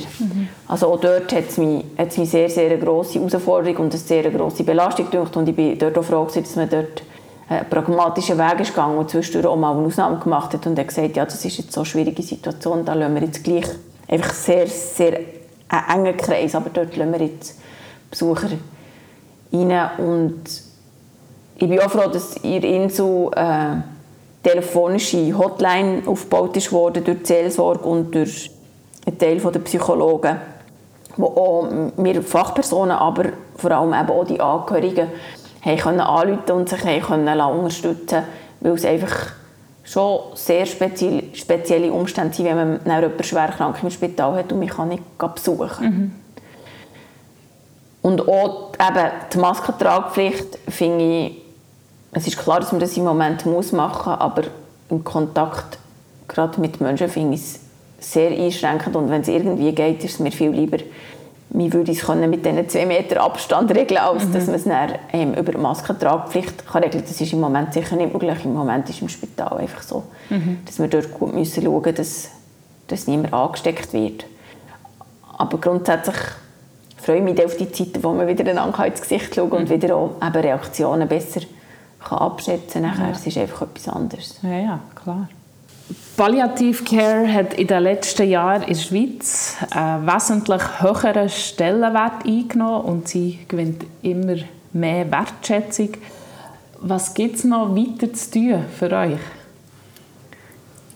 Also 0.68 0.86
auch 0.86 1.00
dort 1.00 1.32
hat 1.32 1.48
es 1.48 1.58
mich, 1.58 1.84
hat's 1.98 2.16
mich 2.16 2.30
sehr, 2.30 2.48
sehr 2.48 2.70
eine 2.70 2.78
grosse 2.78 3.18
Herausforderung 3.18 3.76
und 3.76 3.92
eine 3.92 4.00
sehr 4.00 4.30
grosse 4.30 4.64
Belastung 4.64 5.10
gedacht 5.10 5.36
und 5.36 5.48
ich 5.48 5.56
bin 5.56 5.78
dort 5.78 5.98
auch 5.98 6.04
froh, 6.04 6.24
gewesen, 6.24 6.44
dass 6.44 6.56
man 6.56 6.68
dort 6.68 7.02
einen 7.48 7.68
pragmatischen 7.68 8.38
Weg 8.38 8.60
ist 8.60 8.74
gegangen 8.74 8.98
und 8.98 9.10
zwischendurch 9.10 9.46
auch 9.46 9.56
mal 9.56 9.76
eine 9.76 9.86
Ausnahme 9.86 10.18
gemacht 10.18 10.52
hat 10.52 10.66
und 10.66 10.78
hat 10.78 10.88
gesagt, 10.88 11.16
ja, 11.16 11.24
das 11.24 11.44
ist 11.44 11.58
jetzt 11.58 11.72
so 11.72 11.80
eine 11.80 11.86
schwierige 11.86 12.22
Situation, 12.22 12.84
da 12.84 12.94
lassen 12.94 13.14
wir 13.14 13.22
jetzt 13.22 13.44
gleich 13.44 13.66
einfach 14.08 14.32
sehr, 14.32 14.66
sehr 14.66 15.20
einen 15.68 16.06
engen 16.06 16.16
Kreis, 16.16 16.54
aber 16.54 16.70
dort 16.70 16.96
lassen 16.96 17.12
wir 17.12 17.26
jetzt 17.26 17.58
Besucher 18.10 18.50
rein 19.52 19.90
und 19.98 20.42
ich 21.58 21.68
bin 21.68 21.80
auch 21.80 21.90
froh, 21.90 22.10
dass 22.10 22.34
der 22.34 22.64
Insel 22.64 23.30
eine 23.34 23.84
telefonische 24.42 25.36
Hotline 25.36 26.02
aufgebaut 26.06 26.72
worden 26.72 27.04
durch 27.04 27.18
die 27.18 27.26
Seelsorge 27.26 27.84
und 27.84 28.14
durch 28.14 28.50
einen 29.06 29.18
Teil 29.18 29.38
der 29.38 29.58
Psychologen, 29.60 30.36
wo 31.16 31.26
auch 31.26 31.68
wir 31.96 32.22
Fachpersonen, 32.22 32.96
aber 32.96 33.24
vor 33.56 33.70
allem 33.70 33.94
eben 33.94 34.10
auch 34.10 34.24
die 34.24 34.40
Angehörigen 34.40 35.08
haben 35.62 35.78
können 35.78 36.00
anrufen 36.00 36.52
und 36.52 36.68
sich 36.68 36.84
haben 36.84 37.02
können 37.02 37.40
unterstützen 37.40 38.22
weil 38.60 38.72
es 38.72 38.84
einfach 38.84 39.32
schon 39.84 40.20
sehr 40.34 40.66
spezielle, 40.66 41.92
Umstände 41.92 42.34
sind, 42.34 42.46
wenn 42.46 42.56
man 42.56 42.80
jemanden 42.84 43.22
schwer 43.22 43.48
krank 43.48 43.76
im 43.82 43.90
Spital 43.90 44.34
hat 44.34 44.52
und 44.52 44.58
man 44.58 44.68
kann 44.68 44.88
nicht 44.88 45.02
besuchen. 45.18 46.20
Und 48.06 48.28
auch 48.28 48.70
eben 48.74 49.10
die 49.32 49.38
Maskentragpflicht 49.38 50.58
finde 50.68 51.26
ich, 51.26 51.42
es 52.12 52.28
ist 52.28 52.38
klar, 52.38 52.60
dass 52.60 52.70
man 52.70 52.80
das 52.80 52.96
im 52.96 53.02
Moment 53.02 53.44
muss 53.46 53.72
machen 53.72 54.12
muss, 54.12 54.20
aber 54.20 54.42
im 54.90 55.02
Kontakt 55.02 55.80
gerade 56.28 56.60
mit 56.60 56.80
Menschen 56.80 57.08
finde 57.08 57.34
ich 57.34 57.40
es 57.40 57.58
sehr 57.98 58.30
einschränkend 58.30 58.94
und 58.94 59.10
wenn 59.10 59.22
es 59.22 59.28
irgendwie 59.28 59.72
geht, 59.72 60.04
ist 60.04 60.14
es 60.14 60.18
mir 60.20 60.30
viel 60.30 60.50
lieber, 60.50 60.78
wir 61.50 61.72
würden 61.72 61.90
es 61.92 62.02
können 62.02 62.30
mit 62.30 62.46
diesen 62.46 62.68
zwei 62.68 62.86
Meter 62.86 63.20
Abstand 63.24 63.74
regeln, 63.74 63.98
als 63.98 64.30
dass 64.30 64.46
man 64.46 64.54
es 64.54 64.64
dann, 64.64 64.92
ähm, 65.12 65.34
über 65.34 65.50
die 65.50 65.58
Maskentragpflicht 65.58 66.64
kann 66.64 66.84
regeln 66.84 67.02
Das 67.04 67.20
ist 67.20 67.32
im 67.32 67.40
Moment 67.40 67.74
sicher 67.74 67.96
nicht 67.96 68.12
möglich. 68.12 68.38
Im 68.44 68.54
Moment 68.54 68.88
ist 68.88 69.02
im 69.02 69.08
Spital 69.08 69.58
einfach 69.58 69.82
so, 69.82 70.04
dass 70.64 70.78
wir 70.78 70.86
dort 70.86 71.12
gut 71.12 71.34
müssen 71.34 71.64
schauen 71.64 71.82
müssen, 71.82 71.96
dass, 71.96 72.28
dass 72.86 73.08
niemand 73.08 73.32
angesteckt 73.32 73.92
wird. 73.92 74.26
Aber 75.38 75.58
grundsätzlich 75.58 76.18
freue 77.06 77.18
ich 77.18 77.22
mich 77.22 77.44
auf 77.44 77.56
die 77.56 77.70
Zeiten, 77.70 78.02
wo 78.02 78.12
man 78.12 78.26
wieder 78.26 78.50
einander 78.50 78.84
ins 78.84 79.00
Gesicht 79.00 79.32
schauen 79.36 79.50
kann 79.50 79.60
und 79.60 79.70
wieder 79.70 79.94
auch 79.94 80.16
eben 80.20 80.36
Reaktionen 80.38 81.06
besser 81.06 81.40
kann 82.04 82.18
abschätzen 82.18 82.82
kann. 82.82 83.12
Es 83.12 83.24
ist 83.24 83.38
einfach 83.38 83.62
etwas 83.62 83.88
anderes. 83.88 84.40
Ja, 84.42 84.58
ja, 84.58 84.80
klar. 85.00 85.28
Palliative 86.16 86.82
Care 86.82 87.32
hat 87.32 87.54
in 87.54 87.68
den 87.68 87.82
letzten 87.84 88.28
Jahren 88.28 88.62
in 88.62 88.74
der 88.74 88.80
Schweiz 88.80 89.56
einen 89.70 90.04
wesentlich 90.04 90.62
höheren 90.80 91.28
Stellenwert 91.28 92.26
eingenommen 92.26 92.84
und 92.86 93.08
sie 93.08 93.38
gewinnt 93.46 93.84
immer 94.02 94.38
mehr 94.72 95.08
Wertschätzung. 95.08 95.90
Was 96.80 97.14
gibt 97.14 97.36
es 97.36 97.44
noch 97.44 97.76
weiter 97.76 98.12
zu 98.12 98.30
tun 98.32 98.64
für 98.76 98.90
euch? 98.90 99.18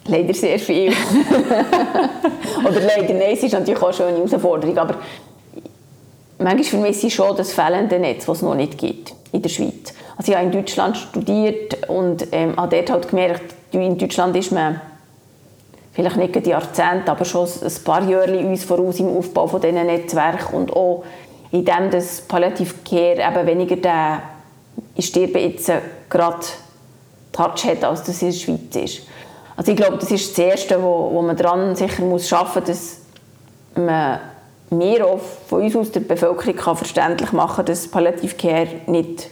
Leider 0.07 0.35
sehr 0.35 0.59
viel. 0.59 0.93
Oder 2.65 2.81
leider 2.81 3.15
nein, 3.15 3.31
es 3.33 3.45
ist 3.45 3.53
natürlich 3.53 3.81
auch 3.81 3.93
schon 3.93 4.07
eine 4.07 4.17
Herausforderung, 4.17 4.77
aber 4.77 4.97
manchmal 6.41 6.65
vermisse 6.65 7.07
ich 7.07 7.15
schon 7.15 7.37
das 7.37 7.53
fehlende 7.53 7.99
Netz, 7.99 8.27
das 8.27 8.39
es 8.39 8.43
noch 8.43 8.55
nicht 8.55 8.79
gibt 8.79 9.13
in 9.33 9.43
der 9.43 9.49
Schweiz. 9.49 9.95
Also 10.17 10.33
ich 10.33 10.37
habe 10.37 10.47
in 10.47 10.53
Deutschland 10.53 10.97
studiert 10.97 11.89
und 11.89 12.27
ähm, 12.33 12.57
habe 12.57 12.77
dort 12.77 12.91
halt 12.91 13.09
gemerkt, 13.09 13.55
in 13.73 13.97
Deutschland 13.97 14.37
ist 14.37 14.53
man 14.53 14.81
vielleicht 15.93 16.17
nicht 16.17 16.47
die 16.47 16.51
Jahrzehnte, 16.51 17.11
aber 17.11 17.25
schon 17.25 17.47
ein 17.47 17.85
paar 17.85 18.09
Jahre 18.09 18.39
uns 18.39 18.65
voraus 18.65 18.99
im 19.01 19.17
Aufbau 19.17 19.47
von 19.47 19.61
diesen 19.61 19.87
Netzwerken 19.87 20.57
und 20.57 20.73
auch 20.73 21.05
in 21.53 21.65
dem, 21.65 21.91
dass 21.91 22.21
Palliative 22.23 22.75
Care 22.89 23.17
eben 23.17 23.47
weniger 23.47 23.77
den 23.77 24.23
«Ich 24.95 25.07
sterbe 25.07 25.41
jetzt» 25.41 25.71
gerade 26.09 26.47
Touch 27.33 27.65
hat, 27.65 27.85
als 27.85 28.05
das 28.05 28.23
in 28.23 28.31
der 28.31 28.37
Schweiz 28.37 28.77
ist. 28.77 29.03
Also 29.57 29.73
ich 29.73 29.77
glaube, 29.77 29.99
das 29.99 30.11
ist 30.11 30.31
das 30.31 30.39
Erste, 30.39 30.83
wo, 30.83 31.11
wo 31.13 31.23
man 31.23 31.37
dran 31.37 31.77
sicher 31.77 32.03
muss 32.03 32.29
schaffen, 32.29 32.63
dass 32.65 32.99
man 33.75 34.21
mir 34.71 35.07
auch 35.07 35.21
von 35.49 35.63
uns 35.63 35.77
aus 35.77 35.91
der 35.91 36.01
Bevölkerung 36.01 36.57
kann 36.57 36.77
verständlich 36.77 37.33
machen 37.33 37.65
dass 37.65 37.89
Palliative 37.89 38.35
Care 38.37 38.69
nicht 38.87 39.29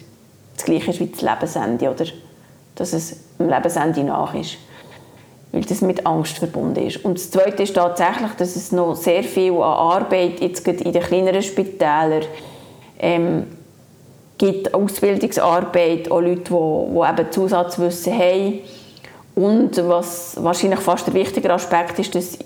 das 0.59 0.65
Gleiche 0.65 0.91
ist 0.91 1.01
wie 1.01 1.07
das 1.07 1.23
Lebensende, 1.23 1.89
oder? 1.89 2.05
Dass 2.75 2.93
es 2.93 3.17
dem 3.39 3.49
Lebensende 3.49 4.03
nach 4.03 4.35
ist. 4.35 4.57
Weil 5.53 5.63
das 5.63 5.81
mit 5.81 6.05
Angst 6.05 6.39
verbunden 6.39 6.85
ist. 6.85 7.05
Und 7.05 7.17
das 7.17 7.31
Zweite 7.31 7.63
ist 7.63 7.75
tatsächlich, 7.75 8.33
dass 8.33 8.57
es 8.57 8.73
noch 8.73 8.97
sehr 8.97 9.23
viel 9.23 9.53
an 9.53 9.63
Arbeit 9.63 10.41
jetzt 10.41 10.67
in 10.67 10.93
den 10.93 11.03
kleineren 11.03 11.43
Spitälern 11.43 12.25
ähm, 12.99 13.47
gibt, 14.37 14.75
Ausbildungsarbeit, 14.75 16.11
auch 16.11 16.21
Leute, 16.21 16.43
die, 16.43 16.95
die 16.95 17.09
eben 17.09 17.33
Zusatzwissen 17.33 18.19
haben. 18.19 18.59
Und 19.37 19.77
was 19.89 20.37
wahrscheinlich 20.43 20.81
fast 20.81 21.07
der 21.07 21.15
wichtigere 21.15 21.53
Aspekt 21.53 21.99
ist, 22.01 22.15
dass 22.15 22.39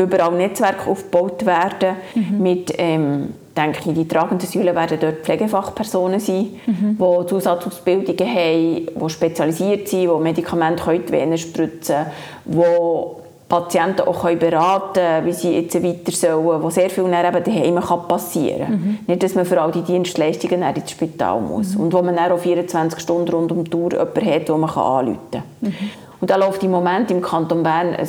überall 0.00 0.32
Netzwerke 0.32 0.90
aufgebaut 0.90 1.44
werden. 1.46 1.96
Mhm. 2.14 2.42
Mit, 2.42 2.74
ähm, 2.78 3.34
denke 3.56 3.80
ich, 3.86 3.94
die 3.94 4.08
tragenden 4.08 4.48
Säulen 4.48 4.74
werden 4.74 4.98
dort 5.00 5.18
Pflegefachpersonen 5.18 6.20
sein, 6.20 6.48
mhm. 6.66 6.98
die 6.98 7.26
Zusatzausbildungen 7.26 8.34
haben, 8.34 8.88
die 8.94 9.08
spezialisiert 9.08 9.88
sind, 9.88 10.02
die 10.02 10.22
Medikamente 10.22 10.84
können 10.84 11.04
die 11.06 11.12
Venen 11.12 11.38
spritzen 11.38 11.96
können, 12.44 12.62
die 12.62 13.20
Patienten 13.48 14.02
auch 14.02 14.22
beraten 14.22 14.94
können, 14.94 15.26
wie 15.26 15.32
sie 15.32 15.56
jetzt 15.56 15.82
weiter 15.82 16.12
sollen, 16.12 16.62
wo 16.62 16.70
sehr 16.70 16.88
viel 16.88 17.10
dann 17.10 17.34
eben 17.34 17.44
daheim 17.44 18.06
passieren 18.06 18.60
kann. 18.60 18.70
Mhm. 18.70 18.98
Nicht, 19.08 19.22
dass 19.24 19.34
man 19.34 19.44
für 19.44 19.60
all 19.60 19.72
die 19.72 19.82
Dienstleistungen 19.82 20.62
ins 20.62 20.90
Spital 20.92 21.40
muss. 21.40 21.74
Mhm. 21.74 21.80
Und 21.80 21.92
wo 21.92 22.00
man 22.00 22.14
dann 22.14 22.30
auch 22.30 22.38
24 22.38 23.00
Stunden 23.00 23.28
rund 23.32 23.50
um 23.50 23.64
die 23.64 23.76
Uhr 23.76 23.90
jemanden 23.90 24.24
hat, 24.24 24.48
den 24.48 24.60
man 24.60 24.70
anrufen 24.70 25.18
kann. 25.32 25.42
Mhm. 25.60 25.74
Und 26.20 26.30
da 26.30 26.36
läuft 26.36 26.62
im 26.62 26.70
Moment 26.70 27.10
im 27.10 27.20
Kanton 27.20 27.64
Bern 27.64 27.94
ein 27.94 28.08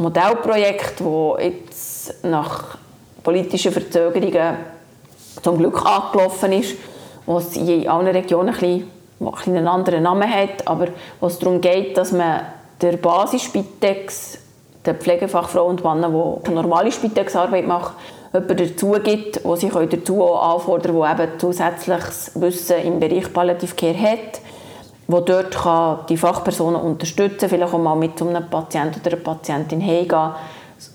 Modellprojekt, 0.00 1.00
das 1.00 1.44
jetzt 1.44 2.24
nach 2.24 2.78
politischen 3.22 3.70
Verzögerungen 3.70 4.56
zum 5.42 5.58
Glück 5.58 5.84
angelaufen 5.84 6.52
ist, 6.52 6.76
was 7.26 7.54
in 7.54 7.86
allen 7.86 8.06
Regionen 8.06 8.48
ein 8.48 8.54
bisschen, 8.54 8.90
ein 9.20 9.30
bisschen 9.30 9.56
einen 9.58 9.68
anderen 9.68 10.02
Namen 10.02 10.28
hat, 10.28 10.66
aber 10.66 10.88
es 11.20 11.38
darum 11.38 11.60
geht, 11.60 11.98
dass 11.98 12.12
man 12.12 12.40
der 12.80 12.96
Basis-Spitex 12.96 14.38
den 14.86 14.96
Pflegefachfrauen 14.96 15.76
und 15.76 15.84
Männern, 15.84 16.40
die 16.46 16.50
normale 16.50 16.90
Spitexarbeit 16.90 17.66
machen, 17.66 17.94
jemanden 18.32 18.56
dazu 18.56 18.92
gibt, 19.04 19.44
der 19.44 19.56
sich 19.56 19.70
dazu 19.70 20.22
auch 20.22 20.54
anfordern 20.54 20.98
kann, 20.98 21.16
der 21.18 21.26
eben 21.26 21.38
zusätzliches 21.38 22.32
Wissen 22.36 22.76
im 22.84 23.00
Bereich 23.00 23.30
Palliative 23.30 23.74
Care 23.74 24.00
hat, 24.00 24.40
wo 25.10 25.20
dort 25.20 25.56
kann 25.56 26.00
die 26.08 26.16
Fachpersonen 26.16 26.80
unterstützen 26.80 27.48
vielleicht 27.48 27.72
auch 27.72 27.78
mal 27.78 27.96
mit 27.96 28.20
einem 28.20 28.48
Patienten 28.48 29.00
oder 29.00 29.14
einer 29.14 29.22
Patientin 29.22 29.84
heimgehen, 29.84 30.30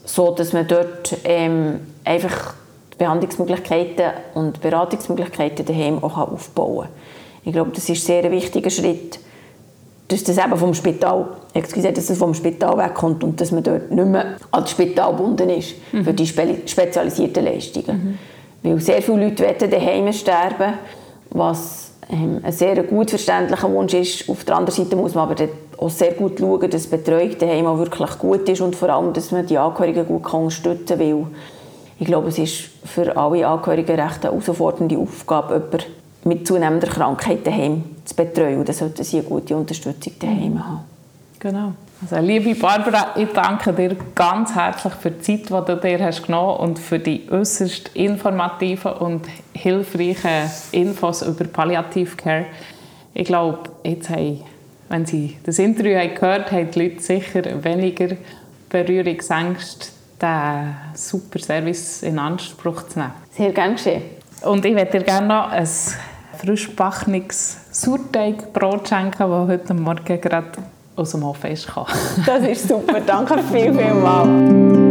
so 0.06 0.32
dass 0.32 0.54
man 0.54 0.68
dort 0.68 1.18
ähm, 1.24 1.82
einfach 2.04 2.54
Behandlungsmöglichkeiten 2.98 4.12
und 4.34 4.62
Beratungsmöglichkeiten 4.62 5.66
daheim 5.66 6.04
auch 6.04 6.18
aufbauen 6.18 6.86
kann. 6.86 6.94
Ich 7.44 7.54
glaube, 7.54 7.72
das 7.74 7.88
ist 7.90 8.06
sehr 8.06 8.24
ein 8.24 8.32
wichtiger 8.32 8.70
Schritt, 8.70 9.20
dass 10.08 10.24
das 10.24 10.38
eben 10.38 10.56
vom 10.56 10.74
Spital, 10.74 11.28
excuse, 11.54 11.92
dass 11.92 12.08
das 12.08 12.18
vom 12.18 12.34
Spital 12.34 12.78
wegkommt 12.78 13.24
und 13.24 13.42
dass 13.42 13.52
man 13.52 13.64
dort 13.64 13.92
nicht 13.92 14.08
mehr 14.08 14.36
als 14.52 14.72
Spital 14.72 15.12
gebunden 15.12 15.50
ist 15.50 15.76
mhm. 15.92 16.04
für 16.04 16.14
die 16.14 16.28
spe 16.28 16.58
spezialisierten 16.66 17.44
Leistungen. 17.44 18.18
Mhm. 18.62 18.70
Weil 18.72 18.80
sehr 18.80 19.02
viele 19.02 19.26
Leute 19.26 19.44
wollen 19.44 19.72
daheim 19.72 20.14
sterben, 20.14 20.74
was 21.32 21.85
ähm, 22.10 22.40
ein 22.44 22.52
sehr 22.52 22.84
gut 22.84 23.10
verständlicher 23.10 23.72
Wunsch 23.72 23.94
ist. 23.94 24.30
Auf 24.30 24.44
der 24.44 24.58
anderen 24.58 24.84
Seite 24.84 24.96
muss 24.96 25.16
man 25.16 25.30
aber 25.30 25.48
auch 25.78 25.90
sehr 25.90 26.14
gut 26.14 26.40
schauen, 26.40 26.70
dass 26.70 26.88
Betreuung 26.88 27.38
daheim 27.38 27.66
auch 27.66 27.78
wirklich 27.78 28.20
gut 28.20 28.48
ist 28.48 28.62
und 28.62 28.76
vor 28.76 28.90
allem, 28.90 29.14
dass 29.14 29.32
man 29.32 29.46
die 29.46 29.58
Angehörigen 29.58 30.06
gut 30.06 30.32
unterstützen 30.34 30.86
kann, 30.86 31.00
weil 31.00 31.26
ich 31.98 32.06
glaube, 32.06 32.28
es 32.28 32.38
ist 32.38 32.70
für 32.84 33.16
alle 33.16 33.48
Angehörigen 33.48 34.00
recht 34.00 34.26
eine 34.26 34.40
herausfordernde 34.40 34.98
Aufgabe, 34.98 35.54
jemanden 35.54 35.86
mit 36.26 36.48
zunehmender 36.48 36.88
Krankheit 36.88 37.46
daheim 37.46 37.84
zu 38.04 38.16
betreuen. 38.16 38.60
Und 38.60 38.68
dann 38.68 38.76
sollten 38.76 39.04
sie 39.04 39.20
eine 39.20 39.28
gute 39.28 39.56
Unterstützung 39.56 40.14
daheim 40.20 40.68
haben. 40.68 40.95
Genau. 41.40 41.74
Also, 42.02 42.18
liebe 42.26 42.54
Barbara, 42.56 43.14
ich 43.16 43.30
danke 43.30 43.72
dir 43.74 43.96
ganz 44.14 44.54
herzlich 44.54 44.94
für 44.94 45.12
die 45.12 45.22
Zeit, 45.22 45.50
die 45.50 45.72
du 45.72 45.76
dir 45.78 46.04
hast 46.04 46.24
genommen 46.24 46.58
und 46.58 46.80
für 46.80 47.00
die 47.00 47.28
äußerst 47.30 47.92
informativen 47.94 48.94
und 48.94 49.26
hilfreichen 49.54 50.50
Infos 50.72 51.22
über 51.22 51.46
Palliative 51.46 52.16
Care. 52.16 52.46
Ich 53.14 53.26
glaube, 53.26 53.70
jetzt 53.84 54.10
haben, 54.10 54.44
wenn 54.90 55.06
Sie 55.06 55.38
das 55.44 55.58
Interview 55.58 55.98
haben 55.98 56.16
gehört 56.16 56.52
haben, 56.52 56.70
die 56.70 56.80
Leute 56.80 57.02
sicher 57.02 57.64
weniger 57.64 58.18
Berührungsängste, 58.70 59.88
diesen 60.22 60.76
super 60.94 61.40
Service 61.40 62.04
in 62.04 62.20
Anspruch 62.20 62.84
zu 62.88 63.00
nehmen. 63.00 63.14
Sehr 63.32 63.52
gerne 63.52 63.76
geschehen. 63.76 64.04
Und 64.44 64.66
ich 64.66 64.76
würde 64.76 64.92
dir 64.92 65.04
gerne 65.04 65.28
noch 65.28 65.50
ein 65.50 65.68
frisch 66.38 66.76
backenes 66.76 67.58
Sauerteigbrot 67.72 68.90
schenken, 68.90 69.18
das 69.18 69.48
heute 69.48 69.74
Morgen 69.74 70.22
gerade 70.22 70.52
aus 70.96 71.12
dem 71.12 71.24
Ofen 71.24 71.52
ist 71.52 71.68
Das 72.26 72.48
ist 72.48 72.68
super, 72.68 73.00
danke 73.02 73.40
viel, 73.44 73.74
viel. 73.74 74.85